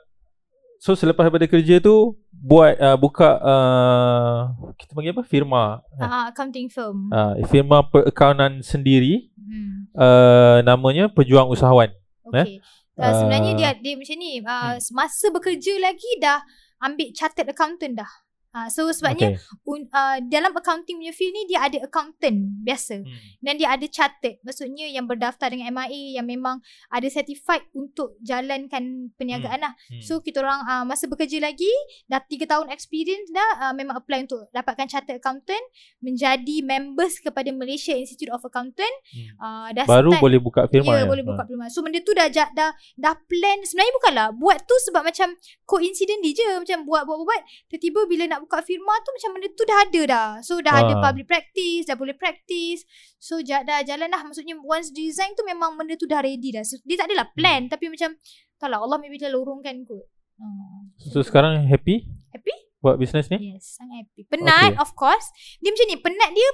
so 0.80 0.96
selepas 0.96 1.28
daripada 1.28 1.44
kerja 1.44 1.76
tu 1.76 2.16
buat 2.32 2.78
uh, 2.78 2.96
buka 2.96 3.28
uh, 3.36 4.38
kita 4.78 4.96
panggil 4.96 5.12
apa? 5.12 5.24
Firma. 5.26 5.84
uh, 6.00 6.32
accounting 6.32 6.72
firm. 6.72 7.12
Uh, 7.12 7.36
firma 7.46 7.84
perakaunan 7.84 8.64
sendiri 8.64 9.28
Hmm. 9.48 9.88
uh, 9.96 10.60
namanya 10.60 11.08
Pejuang 11.08 11.48
Usahawan. 11.48 11.88
Okay. 12.28 12.60
Uh, 13.00 13.12
sebenarnya 13.16 13.52
Ah. 13.56 13.56
dia 13.56 13.70
dia 13.80 13.94
macam 13.96 14.16
ni, 14.20 14.44
uh, 14.44 14.76
Hmm. 14.76 14.92
masa 14.92 15.32
bekerja 15.32 15.72
lagi 15.80 16.20
dah 16.20 16.44
ambil 16.84 17.08
chartered 17.16 17.48
accountant 17.48 17.96
dah. 17.96 18.10
Uh, 18.48 18.64
so 18.72 18.88
sebabnya 18.88 19.36
okay. 19.36 19.68
un, 19.68 19.84
uh, 19.92 20.16
dalam 20.24 20.56
accounting 20.56 20.96
punya 20.96 21.12
field 21.12 21.36
ni 21.36 21.44
dia 21.52 21.68
ada 21.68 21.84
accountant 21.84 22.48
biasa 22.64 23.04
Hmm. 23.04 23.20
dan 23.44 23.60
dia 23.60 23.68
ada 23.68 23.84
chartered 23.86 24.40
maksudnya 24.40 24.88
yang 24.88 25.04
berdaftar 25.04 25.52
dengan 25.52 25.68
MIA 25.68 26.16
yang 26.16 26.24
memang 26.24 26.56
ada 26.88 27.04
certified 27.12 27.60
untuk 27.76 28.16
jalankan 28.24 29.12
perniagaan 29.20 29.60
lah 29.60 29.76
Hmm. 29.92 30.00
so 30.00 30.24
kita 30.24 30.40
orang 30.40 30.64
uh, 30.64 30.84
masa 30.88 31.04
bekerja 31.06 31.44
lagi 31.44 31.68
dah 32.08 32.24
3 32.24 32.48
tahun 32.48 32.66
experience 32.72 33.28
dah 33.28 33.68
uh, 33.68 33.74
memang 33.76 34.00
apply 34.00 34.24
untuk 34.24 34.48
dapatkan 34.48 34.88
chartered 34.88 35.20
accountant 35.20 35.64
menjadi 36.00 36.64
members 36.64 37.20
kepada 37.20 37.52
Malaysia 37.52 37.92
Institute 37.92 38.32
of 38.32 38.40
Accountant 38.40 38.94
Hmm. 39.12 39.28
uh, 39.44 39.68
dah 39.76 39.84
Baru 39.84 40.16
start 40.16 40.24
boleh 40.24 40.40
buka 40.40 40.64
firma. 40.72 40.96
Ya, 40.96 41.04
ya? 41.04 41.06
boleh 41.06 41.20
buka 41.20 41.44
firma. 41.44 41.68
So 41.68 41.84
benda 41.84 42.00
tu 42.00 42.16
dah 42.16 42.32
dah 42.32 42.48
dah, 42.56 42.72
dah 42.96 43.14
plan 43.28 43.60
sebenarnya 43.60 43.92
bukanlah 44.00 44.26
buat 44.32 44.58
tu 44.64 44.74
sebab 44.88 45.04
macam 45.04 45.36
coincidentally 45.68 46.32
je 46.32 46.48
macam 46.56 46.88
buat 46.88 47.04
buat 47.04 47.16
buat, 47.20 47.26
buat 47.28 47.42
tiba-tiba 47.68 48.00
bila 48.08 48.24
nak 48.24 48.37
buka 48.38 48.58
firma 48.60 48.94
tu 49.00 49.10
macam 49.10 49.30
benda 49.34 49.48
tu 49.50 49.64
dah 49.64 49.78
ada 49.82 50.00
dah. 50.04 50.28
So 50.40 50.58
dah 50.58 50.74
ada 50.78 50.94
Ah. 50.94 51.02
public 51.04 51.26
practice, 51.26 51.84
dah 51.84 51.94
boleh 51.94 52.14
practice. 52.14 52.82
So 53.16 53.38
ja, 53.38 53.60
dah 53.60 53.82
jalan 53.82 54.08
lah 54.08 54.22
maksudnya 54.22 54.56
once 54.58 54.90
design 54.90 55.34
tu 55.34 55.42
memang 55.42 55.74
benda 55.74 55.94
tu 55.94 56.04
dah 56.04 56.18
ready 56.18 56.50
dah. 56.50 56.62
So, 56.62 56.78
dia 56.82 56.96
tak 56.96 57.10
adalah 57.10 57.28
plan 57.30 57.66
Hmm. 57.66 57.70
tapi 57.70 57.88
macam 57.88 58.14
tak 58.56 58.68
lah 58.68 58.78
Allah 58.78 58.98
maybe 58.98 59.16
dah 59.16 59.28
lorongkan 59.28 59.82
kot. 59.82 60.06
Hmm. 60.34 60.94
So 61.00 61.20
sekarang 61.20 61.66
happy 61.66 62.06
Happy? 62.30 62.54
buat 62.78 62.94
bisnes 62.94 63.26
ni? 63.26 63.54
Yes, 63.54 63.74
sangat 63.74 64.06
happy. 64.06 64.22
Penat 64.28 64.72
Okay. 64.72 64.78
of 64.78 64.94
course. 64.94 65.26
Dia 65.58 65.74
macam 65.74 65.86
ni, 65.86 65.96
penat 65.98 66.30
dia 66.30 66.48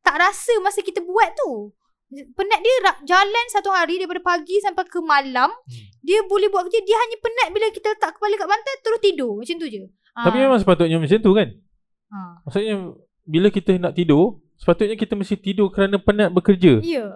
tak 0.00 0.16
rasa 0.16 0.56
masa 0.58 0.80
kita 0.80 1.00
buat 1.00 1.36
tu. 1.36 1.76
Penat 2.08 2.64
dia 2.64 2.72
jalan 3.04 3.46
satu 3.52 3.68
hari 3.68 4.00
daripada 4.00 4.24
pagi 4.24 4.56
sampai 4.64 4.88
ke 4.88 4.96
malam. 4.98 5.52
Hmm. 5.52 5.84
Dia 6.00 6.24
boleh 6.24 6.48
buat 6.48 6.64
kerja. 6.64 6.80
Dia 6.80 6.96
hanya 6.96 7.20
penat 7.20 7.48
bila 7.52 7.68
kita 7.68 7.92
letak 7.92 8.16
kepala 8.16 8.32
kat 8.32 8.48
bantal 8.48 8.74
terus 8.80 9.00
tidur. 9.04 9.32
Macam 9.36 9.56
tu 9.60 9.68
je. 9.68 9.84
Tapi 10.20 10.36
memang 10.38 10.58
sepatutnya 10.58 10.96
macam 10.96 11.18
tu 11.18 11.32
kan? 11.32 11.48
Ha. 12.08 12.18
Maksudnya 12.42 12.74
bila 13.22 13.48
kita 13.48 13.76
nak 13.76 13.92
tidur, 13.92 14.24
sepatutnya 14.54 14.94
kita 14.94 15.12
mesti 15.12 15.36
tidur 15.36 15.68
kerana 15.68 15.96
penat 15.96 16.30
bekerja. 16.30 16.80
Ya. 16.80 17.06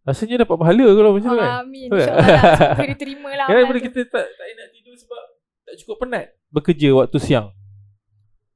Rasanya 0.00 0.42
dapat 0.42 0.56
pahala 0.56 0.86
kalau 0.88 1.10
macam 1.12 1.28
tu 1.28 1.38
kan. 1.38 1.50
Amin. 1.60 1.86
Tak? 1.86 1.98
InsyaAllah 1.98 2.26
lah. 2.26 2.56
Semoga 2.72 2.86
diterima 2.88 3.30
lah. 3.34 3.46
Kan 3.46 3.60
tu. 3.68 3.82
kita 3.82 4.00
tak, 4.06 4.26
tak 4.26 4.46
nak 4.50 4.68
tidur 4.70 4.94
sebab 4.96 5.22
tak 5.62 5.74
cukup 5.76 5.96
penat 5.98 6.24
bekerja 6.48 6.88
waktu 6.94 7.18
siang. 7.18 7.46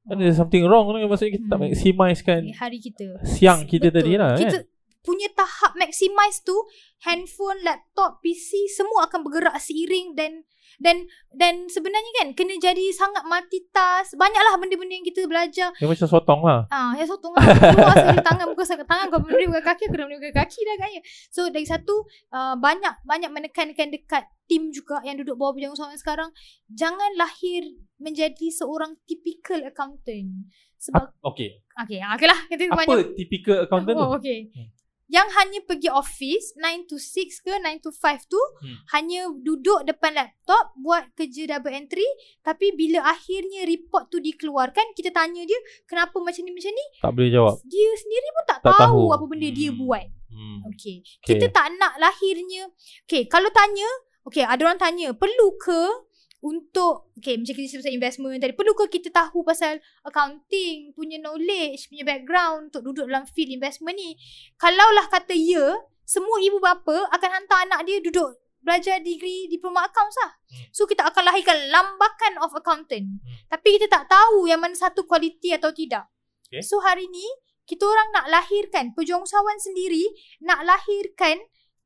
Kan 0.03 0.15
Ada 0.15 0.33
something 0.35 0.63
wrong 0.63 0.85
kan 0.87 1.01
maksudnya 1.03 1.33
kita 1.33 1.45
tak 1.47 1.57
Hmm. 1.57 1.65
maximizekan 1.67 2.41
Hari 2.51 2.77
kita. 2.79 3.07
siang 3.23 3.59
kita 3.63 3.89
Betul. 3.89 3.97
tadi 3.99 4.11
lah 4.15 4.33
Kita 4.33 4.57
kan. 4.59 4.63
punya 5.01 5.27
tahap 5.31 5.71
maximize 5.75 6.41
tu 6.41 6.53
handphone, 7.01 7.61
laptop, 7.61 8.21
PC 8.21 8.69
semua 8.69 9.05
akan 9.05 9.21
bergerak 9.21 9.57
seiring 9.57 10.13
dan 10.13 10.45
dan 10.79 11.07
dan 11.35 11.67
sebenarnya 11.67 12.11
kan 12.23 12.27
kena 12.35 12.55
jadi 12.59 12.85
sangat 12.91 13.23
multitask. 13.27 14.15
Banyaklah 14.15 14.59
benda-benda 14.59 14.93
yang 14.95 15.07
kita 15.07 15.27
belajar. 15.27 15.69
Dia 15.75 15.87
macam 15.87 16.07
sotong 16.07 16.41
lah. 16.43 16.59
Ah, 16.71 16.95
yang 16.95 17.07
sotong 17.07 17.35
lah. 17.35 17.43
Keluar 17.43 17.95
sekali 18.01 18.21
tangan 18.23 18.45
buka 18.51 18.63
sekali 18.63 18.87
tangan 18.87 19.05
kau 19.11 19.19
benda 19.19 19.45
buka 19.47 19.63
kaki 19.63 19.83
aku 19.87 19.95
dah 19.95 20.05
benda 20.07 20.17
buka 20.19 20.33
kaki 20.35 20.59
dah 20.63 20.75
kayaknya. 20.79 21.01
So 21.31 21.41
dari 21.51 21.67
satu 21.67 21.95
uh, 22.31 22.55
banyak 22.59 22.93
banyak 23.03 23.31
menekankan 23.31 23.89
dekat 23.91 24.23
tim 24.45 24.69
juga 24.69 25.01
yang 25.01 25.17
duduk 25.17 25.35
bawah 25.35 25.57
bidang 25.57 25.73
usahawan 25.73 25.97
sekarang 25.97 26.29
jangan 26.69 27.11
lahir 27.17 27.65
menjadi 27.97 28.47
seorang 28.53 28.95
typical 29.09 29.65
accountant. 29.65 30.51
Sebab 30.75 31.01
Ap- 31.01 31.33
okay. 31.33 31.63
okey, 31.81 31.97
ah, 32.03 32.13
okey 32.13 32.27
lah 32.29 32.39
kita 32.45 32.63
Apa 32.69 32.77
banyak 32.85 33.17
typical 33.17 33.57
accountant 33.65 33.95
tu? 33.97 34.03
Oh, 34.05 34.13
okay. 34.19 34.51
Hmm. 34.53 34.69
Yang 35.07 35.27
hanya 35.33 35.59
pergi 35.61 35.87
office 35.87 36.53
9 36.55 36.65
to 36.85 36.97
6 36.97 37.13
ke 37.39 37.53
9 37.53 37.77
to 37.79 37.89
5 37.89 38.25
tu 38.25 38.41
Hmm. 38.57 38.77
hanya 38.91 39.21
duduk 39.37 39.83
depan 39.83 40.13
laptop 40.13 40.73
buat 40.75 41.13
kerja 41.13 41.45
double 41.47 41.71
entry 41.71 42.05
tapi 42.39 42.71
bila 42.71 43.05
akhirnya 43.05 43.63
report 43.63 44.07
tu 44.07 44.17
dikeluarkan 44.17 44.91
kita 44.91 45.09
tanya 45.09 45.41
dia 45.41 45.55
kenapa 45.83 46.17
macam 46.17 46.41
ni 46.41 46.51
macam 46.51 46.71
ni 46.71 46.85
Tak 46.97 47.11
boleh 47.11 47.29
jawab. 47.29 47.55
dia 47.63 47.89
sendiri 47.95 48.27
pun 48.31 48.43
tak, 48.45 48.59
Tak 48.59 48.73
tahu, 48.75 48.81
tahu. 48.81 49.13
apa 49.13 49.25
benda 49.25 49.49
dia 49.49 49.69
Hmm. 49.69 49.79
buat. 49.79 50.05
Hmm. 50.27 50.57
Okay. 50.67 50.95
Okay. 50.99 51.21
Kita 51.31 51.45
tak 51.49 51.69
nak 51.75 51.95
lahirnya 51.95 52.67
Okay 53.03 53.23
kalau 53.25 53.47
tanya 53.49 53.85
Okay 54.25 54.41
ada 54.41 54.57
orang 54.59 54.75
tanya 54.75 55.13
Perlu 55.13 55.53
ke 55.55 56.04
untuk 56.45 57.09
Okay 57.17 57.41
macam 57.41 57.57
kita 57.57 57.67
sebut 57.73 57.89
investment 57.89 58.37
tadi 58.37 58.53
Perlu 58.53 58.77
ke 58.77 58.85
kita 59.01 59.09
tahu 59.09 59.41
pasal 59.41 59.81
Accounting 60.05 60.93
Punya 60.93 61.17
knowledge 61.17 61.89
Punya 61.89 62.05
background 62.05 62.69
Untuk 62.69 62.85
duduk 62.85 63.09
dalam 63.09 63.25
field 63.25 63.49
investment 63.57 63.97
ni 63.97 64.13
Kalaulah 64.61 65.09
kata 65.09 65.33
ya 65.33 65.73
Semua 66.05 66.37
ibu 66.37 66.61
bapa 66.61 67.09
Akan 67.09 67.33
hantar 67.33 67.65
anak 67.65 67.89
dia 67.89 67.97
duduk 67.97 68.37
Belajar 68.61 69.01
degree 69.01 69.49
Diploma 69.49 69.89
accounts 69.89 70.21
lah 70.21 70.37
Hmm. 70.45 70.69
So 70.69 70.85
kita 70.85 71.01
akan 71.09 71.25
lahirkan 71.25 71.57
Lambakan 71.73 72.37
of 72.45 72.53
accountant 72.53 73.17
Hmm. 73.17 73.35
Tapi 73.49 73.81
kita 73.81 73.89
tak 73.89 74.05
tahu 74.05 74.45
Yang 74.45 74.61
mana 74.61 74.75
satu 74.77 75.09
kualiti 75.09 75.49
atau 75.49 75.73
tidak 75.73 76.05
Okay. 76.45 76.61
So 76.61 76.77
hari 76.85 77.09
ni 77.09 77.25
Kita 77.65 77.81
orang 77.89 78.13
nak 78.13 78.29
lahirkan 78.29 78.93
Pejuang 78.93 79.25
usahawan 79.25 79.57
sendiri 79.57 80.05
Nak 80.45 80.61
lahirkan 80.61 81.41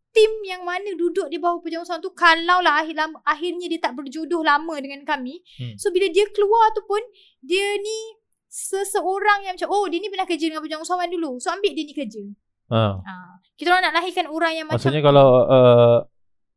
tim 0.09 0.31
yang 0.45 0.65
mana 0.65 0.89
duduk 0.97 1.29
di 1.29 1.37
bawah 1.37 1.61
usahawan 1.61 2.01
tu 2.01 2.11
kalau 2.17 2.59
lah 2.65 2.81
akhir 2.81 2.97
lama, 2.97 3.17
akhirnya 3.21 3.69
dia 3.69 3.79
tak 3.81 3.93
berjodoh 3.93 4.41
lama 4.41 4.75
dengan 4.81 5.05
kami. 5.05 5.41
Hmm. 5.57 5.77
So 5.77 5.93
bila 5.93 6.09
dia 6.09 6.25
keluar 6.33 6.73
tu 6.73 6.81
pun 6.85 7.01
dia 7.45 7.77
ni 7.77 8.17
seseorang 8.49 9.45
yang 9.45 9.53
macam 9.53 9.69
oh 9.69 9.85
dia 9.85 10.01
ni 10.01 10.09
pernah 10.09 10.25
kerja 10.25 10.49
dengan 10.49 10.65
pejuang 10.65 10.81
usahawan 10.81 11.09
dulu. 11.13 11.37
So 11.37 11.53
ambil 11.53 11.71
dia 11.77 11.85
ni 11.85 11.93
kerja. 11.93 12.23
Ha. 12.69 12.81
Ha. 13.01 13.13
Kita 13.53 13.67
orang 13.73 13.83
nak 13.89 13.95
lahirkan 14.01 14.25
orang 14.29 14.53
yang 14.57 14.65
Maksudnya 14.69 15.01
macam 15.01 15.09
kalau 15.13 15.27
uh, 15.45 15.97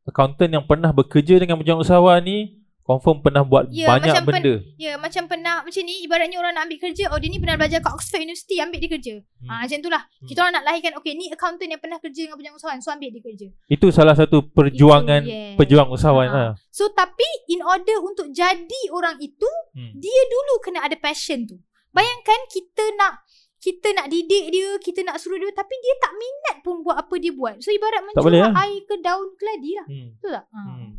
accountant 0.09 0.51
yang 0.51 0.65
pernah 0.65 0.89
bekerja 0.89 1.37
dengan 1.37 1.61
pejuang 1.61 1.85
usahawan 1.85 2.21
ni 2.25 2.62
confirm 2.83 3.19
pernah 3.19 3.41
buat 3.41 3.67
Ya, 3.69 3.87
banyak 3.87 4.11
macam 4.11 4.23
pen- 4.23 4.35
benda. 4.37 4.53
ya 4.75 4.93
macam 4.95 5.23
pernah 5.25 5.55
macam 5.59 5.81
ni 5.81 6.03
ibaratnya 6.03 6.35
orang 6.35 6.51
nak 6.51 6.63
ambil 6.63 6.79
kerja 6.81 7.03
oh 7.07 7.17
dia 7.17 7.27
ni 7.27 7.37
pernah 7.37 7.55
belajar 7.55 7.79
kat 7.79 7.89
Oxford 7.89 8.21
University 8.21 8.55
ambil 8.57 8.77
dia 8.77 8.91
kerja. 8.91 9.13
Hmm. 9.17 9.47
Ha 9.49 9.53
macam 9.63 9.77
itulah. 9.79 10.01
Hmm. 10.03 10.27
Kita 10.27 10.39
orang 10.39 10.53
nak 10.53 10.65
lahirkan 10.65 10.93
okay 10.93 11.13
ni 11.13 11.25
accountant 11.27 11.69
yang 11.69 11.79
pernah 11.79 11.97
kerja 11.97 12.21
dengan 12.21 12.35
pejuang 12.35 12.55
usahawan 12.55 12.79
so 12.79 12.89
ambil 12.89 13.09
dia 13.09 13.21
kerja. 13.21 13.47
Itu 13.67 13.87
salah 13.89 14.13
satu 14.13 14.37
perjuangan 14.47 15.21
Itu, 15.21 15.31
yes. 15.31 15.55
pejuang 15.55 15.89
usahawan 15.89 16.27
Ha. 16.27 16.35
lah. 16.37 16.51
So 16.69 16.91
tapi 16.91 17.23
in 17.47 17.61
order 17.61 17.97
untuk 17.99 18.27
jadi 18.29 18.81
orang 18.89 19.15
itu 19.17 19.47
Hmm. 19.71 19.95
dia 19.95 20.21
dulu 20.27 20.53
kena 20.59 20.79
ada 20.81 20.95
passion 20.95 21.43
tu. 21.45 21.57
Bayangkan 21.89 22.39
kita 22.47 22.83
nak 22.93 23.23
kita 23.57 23.89
nak 23.91 24.07
didik 24.07 24.49
dia, 24.49 24.75
kita 24.77 25.01
nak 25.01 25.15
suruh 25.15 25.37
dia 25.37 25.47
tapi 25.49 25.71
dia 25.77 25.95
tak 25.97 26.11
minat 26.13 26.59
pun 26.59 26.83
buat 26.83 26.97
apa 26.97 27.15
dia 27.15 27.31
buat. 27.31 27.57
So 27.57 27.71
ibarat 27.71 28.03
boleh 28.11 28.11
menjual 28.43 28.43
lah. 28.43 28.59
air 28.59 28.83
ke 28.83 28.95
daun 28.99 29.31
keladi 29.33 29.71
lah. 29.73 29.87
Hmm. 29.87 30.07
Betul 30.13 30.31
tak? 30.33 30.45
Ha. 30.45 30.59
Hmm. 30.59 30.91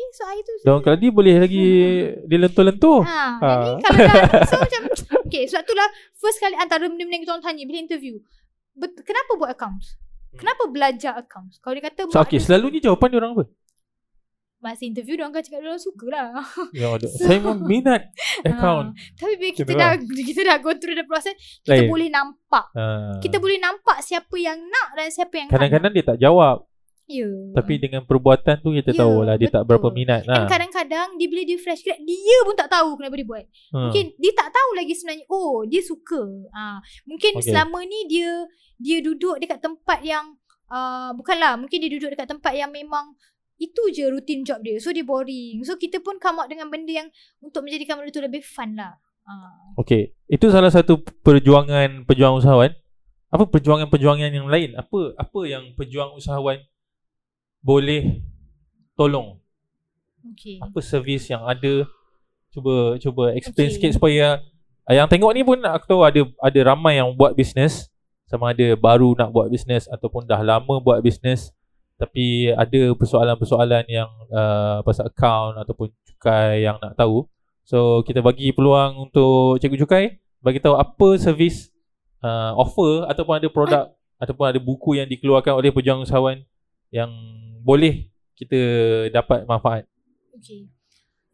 Okay, 0.00 0.16
so 0.16 0.24
air 0.24 0.40
tu 0.40 0.52
Daun 0.64 0.80
keladi 0.80 1.12
boleh 1.12 1.36
lagi 1.36 1.64
dilentur-lentur. 2.30 3.04
Ha, 3.04 3.36
Ha. 3.36 3.50
jadi 3.60 3.82
kalau 3.84 4.00
dah 4.00 4.24
so 4.48 4.56
macam 4.56 4.80
okay, 5.22 5.44
sebab 5.44 5.60
itulah 5.60 5.88
first 6.16 6.40
kali 6.40 6.56
antara 6.56 6.88
benda-benda 6.88 7.20
yang 7.20 7.22
kita 7.22 7.32
orang 7.36 7.44
tanya 7.44 7.62
bila 7.68 7.78
interview. 7.78 8.14
Bet, 8.72 8.96
kenapa 9.04 9.36
buat 9.36 9.52
accounts? 9.52 10.00
Kenapa 10.32 10.62
belajar 10.66 11.20
accounts? 11.20 11.60
Kalau 11.60 11.76
dia 11.76 11.84
kata 11.84 12.08
So, 12.08 12.16
okay, 12.16 12.40
selalu 12.40 12.66
ni 12.70 12.78
jawapan 12.80 13.12
dia 13.12 13.18
orang 13.18 13.32
apa? 13.36 13.44
masa 14.60 14.84
interview 14.84 15.16
dia 15.16 15.24
orang 15.24 15.32
akan 15.32 15.42
cakap 15.42 15.58
dia 15.58 15.68
orang 15.68 15.80
suka 15.82 16.06
lah. 16.12 16.28
Ya, 16.76 16.86
ada. 16.92 17.08
Saya 17.08 17.40
memang 17.40 17.64
minat 17.64 18.12
account. 18.46 18.92
Tapi 19.16 19.32
bila 19.36 19.52
kita 19.56 19.72
dah 19.72 19.90
lah. 19.96 20.22
kita 20.22 20.40
dah 20.44 20.56
go 20.60 20.70
through 20.76 20.96
the 20.96 21.06
process, 21.08 21.32
kita 21.64 21.80
Lain. 21.80 21.88
boleh 21.88 22.08
nampak. 22.12 22.64
Ha. 22.76 23.16
Kita 23.20 23.40
boleh 23.40 23.56
nampak 23.56 24.04
siapa 24.04 24.36
yang 24.36 24.60
nak 24.60 24.88
dan 24.94 25.08
siapa 25.08 25.32
yang 25.34 25.48
tak 25.48 25.56
nak. 25.56 25.60
Kadang-kadang 25.64 25.92
dia 25.96 26.04
tak 26.04 26.18
jawab. 26.20 26.68
Ya. 27.10 27.26
Tapi 27.58 27.72
dengan 27.76 28.06
perbuatan 28.06 28.62
tu 28.62 28.70
kita 28.70 28.94
Ya, 28.94 29.02
tahu 29.02 29.26
lah 29.26 29.34
dia 29.34 29.50
tak 29.50 29.66
betul. 29.66 29.68
berapa 29.68 29.88
minat 29.90 30.22
lah. 30.24 30.46
kadang-kadang 30.46 31.18
dia 31.18 31.26
bila 31.26 31.42
dia 31.42 31.58
fresh 31.58 31.82
grad 31.82 31.98
dia 32.00 32.38
pun 32.42 32.54
tak 32.54 32.70
tahu 32.70 32.94
kenapa 32.94 33.14
dia 33.14 33.26
buat. 33.26 33.44
Hmm. 33.68 33.90
Mungkin 33.90 34.04
dia 34.14 34.32
tak 34.32 34.48
tahu 34.48 34.70
lagi 34.72 34.94
sebenarnya 34.94 35.26
oh 35.26 35.66
dia 35.66 35.82
suka. 35.82 36.22
Ah 36.50 36.78
mungkin 37.02 37.32
Okay. 37.34 37.50
selama 37.50 37.82
ni 37.82 38.06
dia 38.06 38.30
dia 38.78 39.02
duduk 39.02 39.36
dekat 39.36 39.58
tempat 39.58 40.00
yang 40.00 40.38
uh, 40.66 41.10
bukanlah 41.12 41.58
mungkin 41.58 41.78
dia 41.78 41.90
duduk 41.90 42.14
dekat 42.14 42.30
tempat 42.30 42.54
yang 42.54 42.70
memang 42.70 43.18
itu 43.58 43.82
je 43.90 44.06
rutin 44.06 44.40
job 44.40 44.62
dia. 44.62 44.78
So 44.78 44.88
dia 44.88 45.02
boring. 45.02 45.60
So 45.62 45.74
kita 45.74 45.98
pun 45.98 46.16
come 46.16 46.38
out 46.38 46.48
dengan 46.48 46.70
benda 46.70 46.94
yang 46.94 47.10
untuk 47.40 47.60
menjadikan 47.60 47.98
benda 47.98 48.08
tu 48.08 48.22
lebih 48.22 48.40
fun 48.40 48.72
lah. 48.72 48.94
Ah. 49.26 49.74
Okay. 49.76 50.14
Itu 50.26 50.48
salah 50.48 50.70
satu 50.70 51.02
perjuangan 51.20 52.06
pejuang 52.06 52.38
usahawan. 52.38 52.72
Apa 53.30 53.46
perjuangan-perjuangan 53.46 54.30
yang 54.32 54.50
lain? 54.50 54.74
Apa 54.74 55.14
apa 55.14 55.40
yang 55.44 55.70
pejuang 55.74 56.18
usahawan 56.18 56.58
boleh 57.60 58.24
tolong? 58.96 59.40
Okay. 60.34 60.60
Apa 60.60 60.80
servis 60.84 61.28
yang 61.28 61.44
ada? 61.44 61.88
Cuba 62.50 62.98
cuba 62.98 63.30
explain 63.32 63.70
Okay. 63.70 63.76
sikit 63.78 63.92
supaya 63.94 64.42
ah, 64.84 64.94
yang 64.96 65.06
tengok 65.06 65.30
ni 65.32 65.46
pun 65.46 65.62
aku 65.62 65.86
tahu 65.86 66.02
ada 66.02 66.26
ada 66.42 66.60
ramai 66.74 66.98
yang 66.98 67.14
buat 67.14 67.38
bisnes 67.38 67.86
sama 68.26 68.50
ada 68.50 68.74
baru 68.74 69.14
nak 69.14 69.30
buat 69.30 69.46
bisnes 69.46 69.86
ataupun 69.86 70.26
dah 70.26 70.42
lama 70.42 70.82
buat 70.82 70.98
bisnes 70.98 71.54
tapi 72.00 72.48
ada 72.48 72.96
persoalan-persoalan 72.96 73.84
yang 73.86 74.08
uh, 74.32 74.80
pasal 74.80 75.12
account 75.12 75.60
ataupun 75.60 75.92
cukai 76.08 76.64
yang 76.64 76.80
nak 76.80 76.96
tahu. 76.96 77.28
So 77.68 78.00
kita 78.02 78.24
bagi 78.24 78.56
peluang 78.56 79.10
untuk 79.10 79.60
cikgu 79.60 79.84
cukai 79.84 80.04
bagi 80.40 80.64
tahu 80.64 80.80
apa 80.80 81.20
servis 81.20 81.68
uh, 82.24 82.56
offer 82.56 83.04
ataupun 83.04 83.36
ada 83.36 83.48
produk 83.52 83.84
ataupun 84.16 84.44
ada 84.48 84.58
buku 84.60 84.96
yang 84.96 85.08
dikeluarkan 85.08 85.52
oleh 85.52 85.68
pejuang 85.68 86.00
usahawan 86.04 86.40
yang 86.88 87.12
boleh 87.60 88.08
kita 88.34 88.60
dapat 89.12 89.44
manfaat. 89.44 89.84
Okay. 90.40 90.68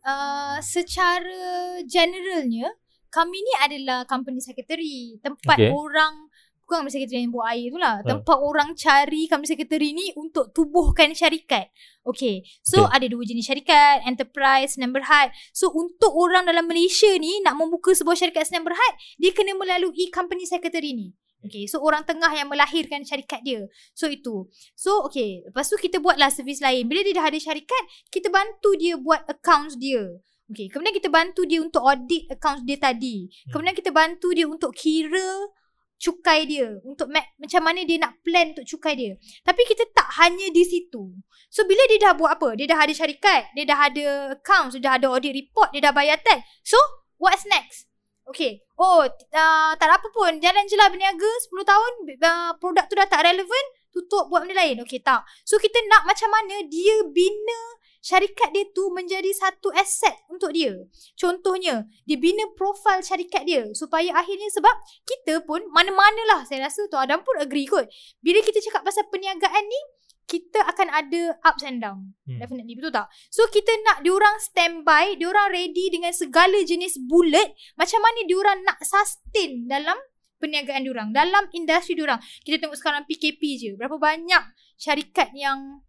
Uh, 0.02 0.58
secara 0.62 1.78
generalnya, 1.86 2.70
kami 3.10 3.38
ni 3.38 3.52
adalah 3.62 4.02
company 4.06 4.42
secretary. 4.42 5.18
Tempat 5.22 5.58
Okay. 5.58 5.70
orang, 5.70 6.26
bukan 6.66 6.82
company 6.82 6.94
secretary 6.94 7.22
yang 7.22 7.34
buat 7.34 7.46
air 7.54 7.70
tu 7.70 7.78
lah. 7.78 8.02
Ha. 8.02 8.06
Tempat 8.06 8.38
orang 8.38 8.74
cari 8.74 9.30
company 9.30 9.50
secretary 9.54 9.94
ni 9.94 10.10
untuk 10.18 10.50
tubuhkan 10.50 11.14
syarikat. 11.14 11.70
Okay. 12.02 12.42
So, 12.62 12.86
Okay. 12.86 13.02
ada 13.02 13.06
dua 13.10 13.22
jenis 13.22 13.46
syarikat, 13.46 14.02
enterprise, 14.06 14.74
senam 14.74 14.90
berhad. 14.94 15.30
So, 15.54 15.70
untuk 15.74 16.10
orang 16.14 16.46
dalam 16.46 16.66
Malaysia 16.66 17.10
ni 17.18 17.42
nak 17.42 17.58
membuka 17.58 17.94
sebuah 17.94 18.18
syarikat 18.18 18.46
senam 18.50 18.66
berhad, 18.66 18.92
dia 19.18 19.30
kena 19.30 19.54
melalui 19.54 20.10
company 20.10 20.46
secretary 20.46 20.94
ni. 20.94 21.14
Okay, 21.46 21.70
so 21.70 21.78
orang 21.80 22.02
tengah 22.02 22.28
yang 22.34 22.50
melahirkan 22.50 23.06
syarikat 23.06 23.40
dia. 23.46 23.62
So 23.94 24.10
itu. 24.10 24.50
So 24.74 25.06
okay, 25.06 25.46
lepas 25.46 25.70
tu 25.70 25.78
kita 25.78 26.02
buatlah 26.02 26.28
servis 26.34 26.58
lain. 26.58 26.90
Bila 26.90 27.06
dia 27.06 27.14
dah 27.14 27.26
ada 27.30 27.38
syarikat, 27.38 27.84
kita 28.10 28.28
bantu 28.28 28.74
dia 28.74 28.98
buat 28.98 29.22
accounts 29.30 29.78
dia. 29.78 30.02
Okay, 30.46 30.70
kemudian 30.70 30.94
kita 30.94 31.10
bantu 31.10 31.42
dia 31.42 31.58
untuk 31.58 31.82
audit 31.82 32.30
accounts 32.30 32.62
dia 32.62 32.78
tadi. 32.78 33.26
Hmm. 33.26 33.50
Kemudian 33.54 33.74
kita 33.74 33.90
bantu 33.90 34.30
dia 34.30 34.46
untuk 34.46 34.70
kira 34.74 35.50
cukai 35.96 36.46
dia. 36.46 36.76
Untuk 36.84 37.08
ma- 37.10 37.30
macam 37.40 37.62
mana 37.66 37.82
dia 37.82 37.98
nak 37.98 38.20
plan 38.22 38.52
untuk 38.54 38.66
cukai 38.68 38.94
dia. 38.94 39.12
Tapi 39.42 39.62
kita 39.66 39.90
tak 39.90 40.06
hanya 40.22 40.46
di 40.52 40.62
situ. 40.62 41.10
So 41.50 41.64
bila 41.66 41.82
dia 41.90 41.98
dah 41.98 42.12
buat 42.14 42.38
apa? 42.38 42.54
Dia 42.54 42.68
dah 42.68 42.78
ada 42.78 42.92
syarikat, 42.94 43.50
dia 43.56 43.64
dah 43.66 43.78
ada 43.90 44.06
accounts, 44.38 44.78
dia 44.78 44.82
dah 44.86 44.94
ada 45.00 45.06
audit 45.10 45.34
report, 45.34 45.74
dia 45.74 45.82
dah 45.82 45.92
bayar 45.94 46.20
tax. 46.20 46.44
So, 46.62 46.78
what's 47.18 47.42
next? 47.48 47.90
Okay. 48.26 48.58
Oh, 48.74 49.06
uh, 49.06 49.72
tak 49.78 49.86
apa 49.86 50.08
pun. 50.10 50.42
Jalan 50.42 50.66
je 50.66 50.74
lah 50.74 50.90
berniaga 50.90 51.30
10 51.46 51.62
tahun. 51.62 51.92
Uh, 52.18 52.52
produk 52.58 52.84
tu 52.90 52.98
dah 52.98 53.06
tak 53.06 53.22
relevan. 53.22 53.64
Tutup 53.94 54.26
buat 54.28 54.42
benda 54.42 54.58
lain. 54.58 54.82
Okay, 54.82 54.98
tak. 54.98 55.22
So, 55.46 55.62
kita 55.62 55.78
nak 55.86 56.10
macam 56.10 56.28
mana 56.34 56.66
dia 56.66 57.06
bina 57.06 57.60
syarikat 58.02 58.54
dia 58.54 58.66
tu 58.70 58.90
menjadi 58.90 59.30
satu 59.30 59.70
aset 59.74 60.14
untuk 60.30 60.50
dia. 60.54 60.74
Contohnya, 61.18 61.86
dia 62.06 62.18
bina 62.18 62.46
profil 62.58 63.02
syarikat 63.02 63.46
dia. 63.46 63.66
Supaya 63.74 64.14
akhirnya 64.14 64.50
sebab 64.50 64.74
kita 65.06 65.46
pun 65.46 65.62
mana-mana 65.70 66.22
lah. 66.34 66.40
Saya 66.46 66.66
rasa 66.66 66.86
Tuan 66.90 67.06
Adam 67.06 67.22
pun 67.22 67.38
agree 67.38 67.66
kot. 67.66 67.86
Bila 68.22 68.42
kita 68.42 68.58
cakap 68.58 68.82
pasal 68.82 69.06
perniagaan 69.10 69.64
ni, 69.66 69.80
kita 70.26 70.58
akan 70.74 70.90
ada 70.90 71.38
ups 71.46 71.62
and 71.62 71.78
down. 71.78 72.12
Hmm. 72.26 72.42
Definitely 72.42 72.74
betul 72.74 72.90
tak? 72.90 73.06
So 73.30 73.46
kita 73.46 73.70
nak 73.86 74.02
diorang 74.02 74.36
standby, 74.42 75.14
diorang 75.14 75.54
ready 75.54 75.86
dengan 75.88 76.10
segala 76.10 76.58
jenis 76.66 76.98
bullet 77.06 77.54
macam 77.78 78.02
mana 78.02 78.20
diorang 78.26 78.58
nak 78.66 78.82
sustain 78.82 79.70
dalam 79.70 79.94
perniagaan 80.36 80.84
diorang, 80.84 81.08
dalam 81.14 81.48
industri 81.54 81.96
diorang. 81.96 82.20
Kita 82.42 82.60
tengok 82.60 82.76
sekarang 82.76 83.02
PKP 83.08 83.40
je. 83.56 83.70
Berapa 83.78 83.96
banyak 83.96 84.42
syarikat 84.76 85.32
yang 85.32 85.85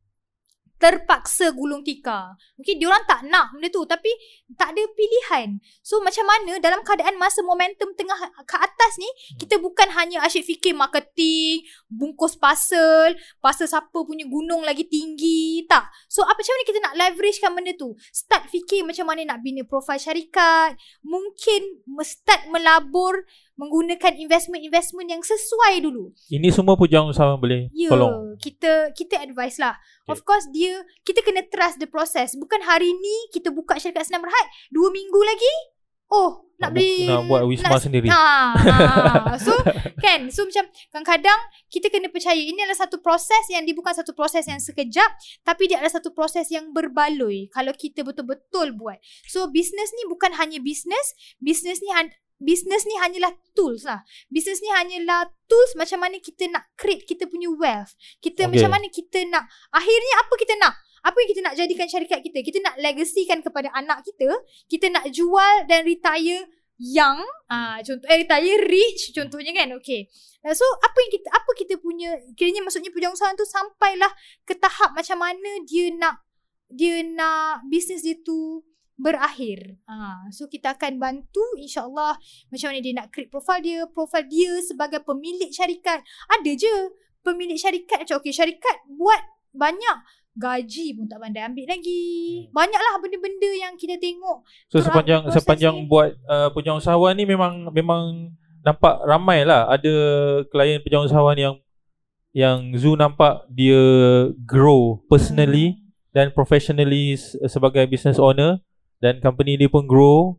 terpaksa 0.77 1.53
gulung 1.53 1.81
tikar. 1.81 2.37
Mungkin 2.57 2.77
diorang 2.77 3.01
tak 3.05 3.25
nak 3.25 3.53
benda 3.53 3.69
tu 3.69 3.81
tapi 3.85 4.09
tak 4.57 4.73
ada 4.73 4.83
pilihan. 4.93 5.57
So 5.81 6.01
macam 6.01 6.25
mana 6.25 6.57
dalam 6.61 6.81
keadaan 6.85 7.17
masa 7.17 7.41
momentum 7.41 7.93
tengah 7.97 8.17
ke 8.45 8.57
atas 8.57 9.01
ni, 9.01 9.09
kita 9.41 9.57
bukan 9.57 9.89
hanya 9.93 10.21
asyik 10.25 10.45
fikir 10.45 10.73
marketing, 10.77 11.65
bungkus 11.89 12.37
parcel, 12.37 13.17
parcel 13.41 13.69
siapa 13.69 13.97
punya 14.05 14.25
gunung 14.29 14.61
lagi 14.61 14.85
tinggi, 14.85 15.65
tak. 15.65 15.89
So 16.09 16.21
apa 16.23 16.37
macam 16.37 16.53
mana 16.53 16.65
kita 16.69 16.79
nak 16.79 16.93
leveragekan 16.95 17.51
benda 17.57 17.73
tu? 17.75 17.89
Start 18.13 18.47
fikir 18.53 18.85
macam 18.85 19.09
mana 19.09 19.21
nak 19.25 19.41
bina 19.41 19.65
profil 19.65 19.97
syarikat, 19.97 20.77
mungkin 21.01 21.81
start 22.05 22.47
melabur 22.53 23.25
menggunakan 23.57 24.13
investment-investment 24.21 25.09
yang 25.09 25.21
sesuai 25.25 25.81
dulu. 25.81 26.13
Ini 26.29 26.53
semua 26.53 26.77
pujang 26.77 27.09
usahawan 27.09 27.41
boleh 27.41 27.73
Ya, 27.73 27.89
tolong. 27.89 28.37
kita 28.37 28.93
kita 28.93 29.17
advice 29.17 29.57
lah. 29.57 29.75
Okay. 30.05 30.13
Of 30.13 30.21
course 30.23 30.45
dia 30.53 30.85
kita 31.01 31.25
kena 31.25 31.41
trust 31.49 31.81
the 31.81 31.89
process. 31.89 32.37
Bukan 32.37 32.61
hari 32.63 32.93
ni 32.93 33.15
kita 33.33 33.49
buka 33.49 33.81
syarikat 33.81 34.05
senam 34.05 34.21
berhad, 34.23 34.47
dua 34.69 34.93
minggu 34.93 35.21
lagi 35.25 35.53
oh 36.13 36.47
nak, 36.57 36.73
Nak 36.73 36.81
beli 36.81 37.05
nak 37.05 37.29
buat 37.29 37.43
wisma 37.45 37.77
sendiri. 37.77 38.09
Ha, 38.09 38.57
ha. 38.57 39.37
So 39.45 39.53
kan 40.01 40.25
So 40.33 40.49
macam 40.49 40.65
Kadang-kadang 40.89 41.39
Kita 41.69 41.93
kena 41.93 42.09
percaya 42.09 42.39
Ini 42.41 42.65
adalah 42.65 42.81
satu 42.81 42.97
proses 42.97 43.45
Yang 43.53 43.69
dia 43.69 43.75
bukan 43.77 43.93
satu 43.93 44.17
proses 44.17 44.41
yang 44.49 44.57
sekejap 44.57 45.05
Tapi 45.45 45.69
dia 45.69 45.77
adalah 45.77 45.93
satu 46.01 46.17
proses 46.17 46.49
yang 46.49 46.73
berbaloi 46.73 47.53
Kalau 47.53 47.69
kita 47.77 48.01
betul-betul 48.01 48.73
buat 48.73 48.97
So 49.29 49.53
business 49.53 49.93
ni 49.93 50.09
bukan 50.09 50.33
hanya 50.33 50.57
business 50.57 51.13
Business 51.37 51.77
ni 51.77 51.93
Business 52.37 52.85
ni 52.85 52.95
hanyalah 53.01 53.33
tools 53.57 53.83
lah. 53.89 54.05
Business 54.29 54.61
ni 54.61 54.69
hanyalah 54.69 55.25
tools 55.49 55.73
Macam 55.73 56.05
mana 56.05 56.21
kita 56.21 56.45
nak 56.53 56.69
create 56.77 57.03
Kita 57.09 57.25
punya 57.25 57.49
wealth. 57.49 57.97
Kita 58.21 58.45
Okay. 58.45 58.61
macam 58.61 58.69
mana 58.77 58.87
kita 58.93 59.25
nak 59.25 59.49
Akhirnya 59.73 60.13
apa 60.21 60.33
kita 60.37 60.53
nak? 60.61 60.73
Apa 61.01 61.17
yang 61.23 61.29
kita 61.33 61.41
nak 61.41 61.55
jadikan 61.57 61.87
syarikat 61.89 62.19
kita? 62.21 62.39
Kita 62.45 62.59
nak 62.61 62.75
legacykan 62.77 63.41
kepada 63.41 63.73
anak 63.73 64.05
kita 64.05 64.29
Kita 64.69 64.93
nak 64.93 65.09
jual 65.09 65.65
dan 65.65 65.81
retire 65.81 66.45
young 66.77 67.25
ah 67.49 67.81
contoh 67.81 68.05
eh 68.05 68.21
retire 68.21 68.61
rich 68.69 69.11
contohnya 69.11 69.51
kan? 69.53 69.73
Okey. 69.81 70.05
Uh, 70.45 70.53
so 70.53 70.63
apa 70.85 70.97
yang 71.01 71.11
kita 71.17 71.27
apa 71.33 71.51
kita 71.57 71.73
punya 71.81 72.13
kiranya 72.37 72.61
maksudnya 72.61 72.93
pujangsawan 72.93 73.33
tu 73.33 73.45
sampailah 73.49 74.13
ke 74.45 74.53
tahap 74.55 74.93
macam 74.93 75.17
mana 75.17 75.51
dia 75.65 75.89
nak 75.97 76.21
dia 76.69 77.01
nak 77.01 77.65
bisnes 77.67 78.05
dia 78.05 78.15
tu 78.21 78.61
berakhir. 78.97 79.77
Ha, 79.85 80.27
so 80.33 80.49
kita 80.49 80.73
akan 80.73 80.97
bantu 80.97 81.45
insyaAllah 81.55 82.17
macam 82.49 82.67
mana 82.73 82.79
dia 82.81 82.93
nak 82.97 83.13
create 83.13 83.29
profile 83.29 83.61
dia. 83.61 83.85
Profile 83.87 84.25
dia 84.25 84.51
sebagai 84.65 85.05
pemilik 85.05 85.53
syarikat. 85.53 86.01
Ada 86.27 86.51
je 86.57 86.75
pemilik 87.21 87.55
syarikat 87.55 88.03
macam 88.03 88.17
okay 88.17 88.33
syarikat 88.33 88.77
buat 88.89 89.21
banyak. 89.53 89.97
Gaji 90.37 90.93
pun 90.93 91.09
tak 91.09 91.17
pandai 91.17 91.41
ambil 91.45 91.65
lagi. 91.65 92.45
Banyaklah 92.53 93.01
benda-benda 93.01 93.49
yang 93.57 93.73
kita 93.73 93.97
tengok. 93.97 94.45
So 94.69 94.81
sepanjang 94.81 95.25
sepanjang 95.33 95.75
ni. 95.81 95.89
buat 95.89 96.13
uh, 96.29 96.53
pujang 96.53 96.77
usahawan 96.77 97.17
ni 97.17 97.25
memang 97.25 97.73
memang 97.73 98.33
nampak 98.61 99.01
ramai 99.01 99.41
lah 99.47 99.65
ada 99.65 99.93
klien 100.51 100.77
pujang 100.83 101.09
usahawan 101.09 101.37
yang 101.37 101.55
yang 102.37 102.69
Zoo 102.77 102.93
nampak 102.93 103.49
dia 103.49 103.81
grow 104.45 105.01
personally 105.09 105.73
Hmm. 105.73 105.89
dan 106.13 106.25
professionally 106.33 107.17
se- 107.17 107.37
sebagai 107.49 107.89
business 107.89 108.21
owner 108.21 108.61
dan 108.97 109.21
company 109.21 109.55
dia 109.57 109.69
pun 109.69 109.85
grow 109.85 110.37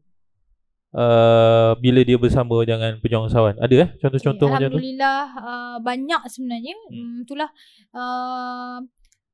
uh, 0.95 1.73
bila 1.79 2.01
dia 2.03 2.19
bersama 2.19 2.59
dengan 2.67 2.99
pujang 2.99 3.27
usahawan. 3.27 3.57
Ada 3.61 3.75
eh 3.87 3.91
contoh-contoh 4.03 4.47
macam 4.51 4.69
tu? 4.69 4.79
Alhamdulillah 4.79 5.23
uh, 5.39 5.77
banyak 5.83 6.23
sebenarnya. 6.31 6.75
Hmm. 6.89 6.95
Hmm. 6.95 7.17
Itulah 7.25 7.51
uh, 7.95 8.77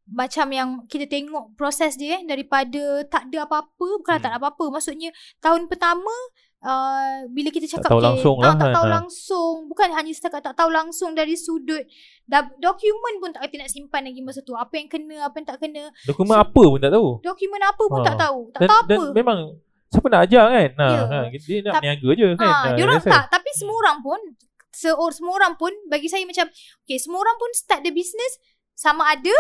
macam 0.07 0.47
yang 0.49 0.69
kita 0.85 1.07
tengok 1.07 1.55
proses 1.55 1.95
dia 1.95 2.17
eh 2.17 2.23
daripada 2.23 2.83
tak 3.05 3.27
ada 3.27 3.45
apa-apa 3.45 3.73
bukan 3.97 4.13
Hmm. 4.13 4.21
tak 4.21 4.31
ada 4.31 4.39
apa-apa 4.39 4.65
maksudnya 4.71 5.09
tahun 5.39 5.65
pertama 5.65 6.13
uh, 6.61 7.25
bila 7.31 7.49
kita 7.49 7.65
cakap 7.67 7.89
tahu 7.89 7.99
okay, 7.99 8.09
langsung 8.11 8.37
ah, 8.37 8.43
lah 8.43 8.55
tak 8.55 8.61
kan, 8.63 8.75
tahu 8.75 8.85
ah. 8.85 8.93
langsung 8.95 9.55
bukan 9.65 9.89
hanya 9.91 10.11
setakat 10.11 10.43
tak 10.43 10.55
tahu 10.55 10.69
langsung 10.71 11.11
dari 11.13 11.33
sudut 11.35 11.81
da- 12.23 12.53
dokumen 12.59 13.17
pun 13.17 13.31
tak 13.31 13.49
kerti 13.49 13.57
nak 13.57 13.71
simpan 13.71 14.05
lagi 14.05 14.21
masa 14.21 14.41
tu 14.41 14.53
apa 14.55 14.75
yang 14.75 14.87
kena 14.87 15.25
apa 15.25 15.35
yang 15.35 15.47
tak 15.47 15.59
kena 15.59 15.89
Dokumen 16.03 16.37
So- 16.37 16.43
apa 16.43 16.63
pun 16.63 16.79
tak 16.79 16.93
tahu. 16.93 17.09
dokumen 17.21 17.63
apa 17.63 17.83
pun 17.83 17.99
Ah. 17.99 18.07
tak 18.07 18.17
tahu 18.19 18.39
tak 18.51 18.61
Dan, 18.61 18.69
tahu 18.69 18.83
dan 18.85 18.99
apa 18.99 19.13
memang 19.15 19.39
siapa 19.87 20.07
nak 20.11 20.21
ajar 20.23 20.45
kan? 20.49 20.71
Ha, 20.75 20.87
Ya. 20.91 21.01
ha, 21.07 21.19
dia 21.31 21.57
nak 21.63 21.73
Tap- 21.73 21.83
niaga 21.83 22.09
je 22.13 22.27
kan. 22.35 22.45
Ah, 22.45 22.61
Ha, 22.61 22.69
dia 22.75 22.83
orang 22.83 22.99
tak 23.01 23.25
tapi 23.31 23.51
semua 23.55 23.77
orang 23.79 23.99
pun 24.01 24.21
se 24.69 24.91
semua 24.91 25.33
orang 25.33 25.55
pun 25.55 25.73
bagi 25.87 26.11
saya 26.11 26.27
macam 26.27 26.45
okay 26.83 26.99
semua 26.99 27.23
orang 27.23 27.39
pun 27.39 27.47
start 27.55 27.81
the 27.81 27.91
business 27.91 28.37
sama 28.75 29.07
ada 29.09 29.33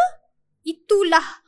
itulah 0.64 1.44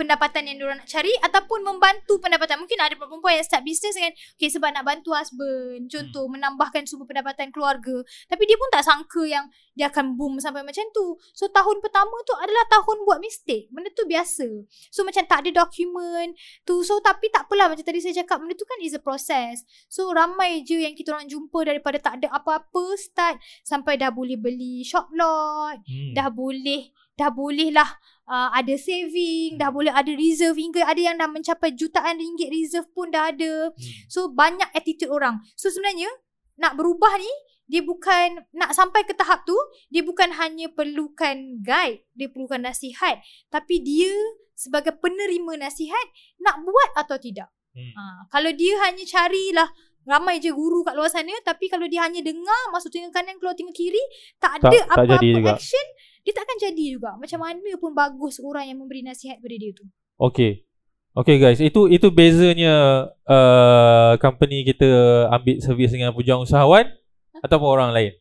pendapatan 0.00 0.48
yang 0.48 0.56
diorang 0.56 0.80
nak 0.80 0.88
cari 0.88 1.12
ataupun 1.20 1.60
membantu 1.60 2.16
pendapatan. 2.16 2.56
Mungkin 2.56 2.80
ada 2.80 2.96
perempuan 2.96 3.36
yang 3.36 3.44
start 3.44 3.60
business 3.68 3.92
kan 4.00 4.08
okay, 4.16 4.48
sebab 4.48 4.72
nak 4.72 4.88
bantu 4.88 5.12
husband, 5.12 5.92
contoh 5.92 6.24
Hmm. 6.24 6.40
menambahkan 6.40 6.88
sumber 6.88 7.04
pendapatan 7.04 7.52
keluarga. 7.52 8.00
Tapi 8.24 8.42
dia 8.48 8.56
pun 8.56 8.68
tak 8.72 8.88
sangka 8.88 9.28
yang 9.28 9.44
dia 9.76 9.92
akan 9.92 10.16
boom 10.16 10.40
sampai 10.40 10.64
macam 10.64 10.88
tu. 10.96 11.20
So 11.36 11.52
tahun 11.52 11.84
pertama 11.84 12.16
tu 12.24 12.32
adalah 12.32 12.64
tahun 12.72 13.04
buat 13.04 13.20
mistake. 13.20 13.68
Benda 13.68 13.92
tu 13.92 14.08
biasa. 14.08 14.48
So 14.88 15.04
macam 15.04 15.20
tak 15.28 15.44
ada 15.44 15.68
dokumen 15.68 16.32
tu. 16.64 16.80
So 16.80 16.96
tapi 17.04 17.28
tak 17.28 17.44
apalah 17.44 17.68
macam 17.68 17.84
tadi 17.84 18.00
saya 18.00 18.24
cakap 18.24 18.40
benda 18.40 18.56
tu 18.56 18.64
kan 18.64 18.80
is 18.80 18.96
a 18.96 19.02
process. 19.04 19.68
So 19.92 20.08
ramai 20.16 20.64
je 20.64 20.80
yang 20.80 20.96
kita 20.96 21.12
orang 21.12 21.28
jumpa 21.28 21.60
daripada 21.68 22.00
tak 22.00 22.24
ada 22.24 22.32
apa-apa 22.32 22.96
start 22.96 23.36
sampai 23.68 24.00
dah 24.00 24.08
boleh 24.08 24.40
beli 24.40 24.80
shop 24.80 25.12
lot, 25.12 25.76
Hmm. 25.84 26.16
dah 26.16 26.32
boleh 26.32 26.88
dah 27.20 27.28
boleh 27.28 27.68
lah 27.68 28.00
uh, 28.30 28.50
ada 28.54 28.74
saving, 28.78 29.58
dah 29.58 29.74
boleh 29.74 29.90
ada 29.90 30.14
reserve 30.14 30.54
hingga 30.54 30.86
ada 30.86 31.00
yang 31.02 31.18
dah 31.18 31.26
mencapai 31.26 31.74
jutaan 31.74 32.16
ringgit 32.16 32.54
reserve 32.54 32.86
pun 32.94 33.10
dah 33.10 33.34
ada. 33.34 33.74
Hmm. 33.74 33.92
So 34.06 34.30
banyak 34.30 34.70
attitude 34.70 35.10
orang. 35.10 35.42
So 35.58 35.68
sebenarnya 35.68 36.08
nak 36.62 36.78
berubah 36.78 37.18
ni 37.18 37.32
dia 37.70 37.82
bukan 37.86 38.46
nak 38.54 38.74
sampai 38.74 39.06
ke 39.06 39.14
tahap 39.14 39.46
tu 39.46 39.54
dia 39.90 40.06
bukan 40.06 40.30
hanya 40.38 40.70
perlukan 40.70 41.62
guide, 41.62 42.06
dia 42.14 42.30
perlukan 42.30 42.62
nasihat, 42.62 43.18
tapi 43.50 43.82
dia 43.82 44.10
sebagai 44.54 44.94
penerima 44.98 45.56
nasihat 45.56 46.06
nak 46.38 46.62
buat 46.62 46.90
atau 46.98 47.18
tidak. 47.18 47.50
Hmm. 47.70 47.94
Ha, 47.94 48.02
kalau 48.34 48.50
dia 48.50 48.74
hanya 48.82 49.06
carilah 49.06 49.70
ramai 50.02 50.42
je 50.42 50.50
guru 50.50 50.82
kat 50.82 50.96
luar 50.96 51.06
sana 51.06 51.30
tapi 51.46 51.70
kalau 51.70 51.86
dia 51.86 52.02
hanya 52.02 52.18
dengar 52.24 52.72
masuk 52.74 52.90
telinga 52.90 53.14
kanan 53.14 53.36
keluar 53.38 53.54
telinga 53.54 53.70
kiri 53.76 54.00
tak 54.42 54.58
Tak- 54.58 54.72
ada 54.72 54.78
apa-apa 54.90 55.22
juga. 55.22 55.54
Dia 56.24 56.32
tak 56.36 56.44
akan 56.48 56.58
jadi 56.70 56.84
juga. 56.96 57.10
Macam 57.16 57.40
mana 57.40 57.70
pun 57.80 57.92
bagus 57.96 58.40
orang 58.40 58.68
yang 58.68 58.78
memberi 58.80 59.00
nasihat 59.04 59.40
pada 59.40 59.56
dia 59.56 59.72
tu. 59.72 59.84
Okay. 60.20 60.64
Okay 61.10 61.42
guys, 61.42 61.58
itu 61.58 61.90
itu 61.90 62.06
bezanya 62.14 63.02
uh, 63.26 64.14
company 64.22 64.62
kita 64.62 64.86
ambil 65.34 65.58
servis 65.58 65.90
dengan 65.90 66.14
pujang 66.14 66.38
usahawan 66.46 66.86
ataupun 67.42 67.66
orang 67.66 67.90
lain. 67.90 68.12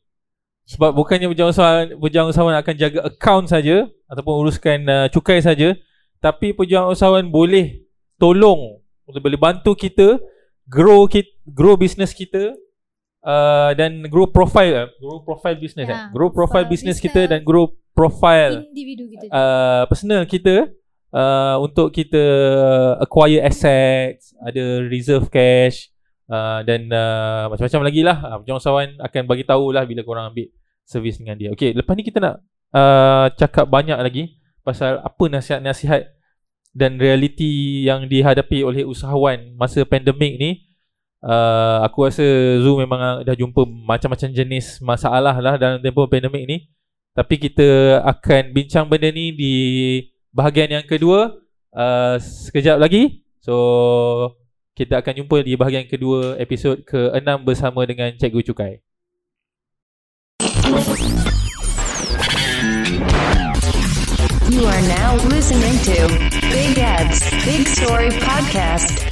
Sebab 0.66 0.98
bukannya 0.98 1.30
pujang 1.30 1.54
usahawan 1.54 2.02
pujang 2.02 2.26
usahawan 2.34 2.58
akan 2.58 2.76
jaga 2.82 3.06
account 3.06 3.46
saja 3.46 3.86
ataupun 4.10 4.42
uruskan 4.42 4.90
uh, 4.90 5.06
cukai 5.06 5.38
saja, 5.38 5.78
tapi 6.18 6.50
pujang 6.50 6.90
usahawan 6.90 7.30
boleh 7.30 7.86
tolong 8.18 8.82
boleh 9.06 9.38
bantu 9.38 9.78
kita 9.78 10.18
grow 10.70 11.06
kita, 11.06 11.30
grow 11.46 11.78
business 11.78 12.10
kita 12.14 12.54
uh, 13.26 13.72
dan 13.74 14.06
grow 14.10 14.30
profile 14.30 14.86
uh, 14.86 14.88
grow 15.02 15.22
profile 15.26 15.58
business 15.58 15.90
Ya, 15.90 15.94
eh. 15.94 16.14
grow 16.14 16.30
profile 16.30 16.66
profile 16.66 16.70
business 16.70 16.98
business. 17.02 17.26
kita 17.26 17.30
dan 17.30 17.42
grow 17.42 17.74
profile 18.00 18.64
Individu 18.72 19.12
kita. 19.12 19.26
uh, 19.28 19.84
personal 19.92 20.24
kita 20.24 20.72
uh, 21.12 21.56
untuk 21.60 21.92
kita 21.92 22.24
acquire 23.04 23.44
assets, 23.44 24.32
ada 24.40 24.88
reserve 24.88 25.28
cash 25.28 25.92
uh, 26.32 26.64
dan 26.64 26.88
uh, 26.88 27.52
macam-macam 27.52 27.82
lagi 27.84 28.02
lah. 28.08 28.18
Uh, 28.24 28.36
Pujang 28.42 28.60
usahawan 28.64 28.90
akan 29.04 29.24
bagi 29.28 29.44
tahu 29.44 29.76
lah 29.76 29.84
bila 29.84 30.02
korang 30.08 30.32
ambil 30.32 30.48
servis 30.88 31.20
dengan 31.20 31.36
dia. 31.36 31.52
Okay, 31.54 31.76
lepas 31.76 31.94
ni 32.00 32.08
kita 32.08 32.24
nak 32.24 32.36
uh, 32.74 33.28
cakap 33.36 33.68
banyak 33.68 34.00
lagi 34.00 34.40
pasal 34.64 35.04
apa 35.04 35.24
nasihat-nasihat 35.28 36.16
dan 36.74 37.02
realiti 37.02 37.84
yang 37.84 38.06
dihadapi 38.06 38.62
oleh 38.62 38.86
usahawan 38.86 39.58
masa 39.58 39.84
pandemik 39.84 40.40
ni. 40.40 40.52
Uh, 41.20 41.84
aku 41.84 42.08
rasa 42.08 42.24
Zoo 42.64 42.80
memang 42.80 43.28
dah 43.28 43.36
jumpa 43.36 43.68
macam-macam 43.68 44.32
jenis 44.32 44.80
masalah 44.80 45.36
lah 45.36 45.60
dalam 45.60 45.84
tempoh 45.84 46.08
pandemik 46.08 46.48
ni. 46.48 46.72
Tapi 47.18 47.36
kita 47.42 48.00
akan 48.06 48.54
bincang 48.54 48.86
benda 48.86 49.10
ni 49.10 49.34
di 49.34 49.56
bahagian 50.30 50.70
yang 50.80 50.86
kedua 50.86 51.34
uh, 51.74 52.16
sekejap 52.22 52.78
lagi. 52.78 53.26
So 53.42 53.56
kita 54.78 55.02
akan 55.02 55.26
jumpa 55.26 55.44
di 55.44 55.60
bahagian 55.60 55.90
kedua 55.90 56.40
episod 56.40 56.80
ke-6 56.86 57.44
bersama 57.44 57.84
dengan 57.84 58.14
Cikgu 58.16 58.42
Cukai. 58.48 58.74
You 64.50 64.66
are 64.66 64.84
now 64.88 65.18
listening 65.28 65.76
to 65.90 65.98
Big 66.48 66.78
Ads 66.80 67.20
Big 67.44 67.68
Story 67.68 68.10
Podcast. 68.22 69.09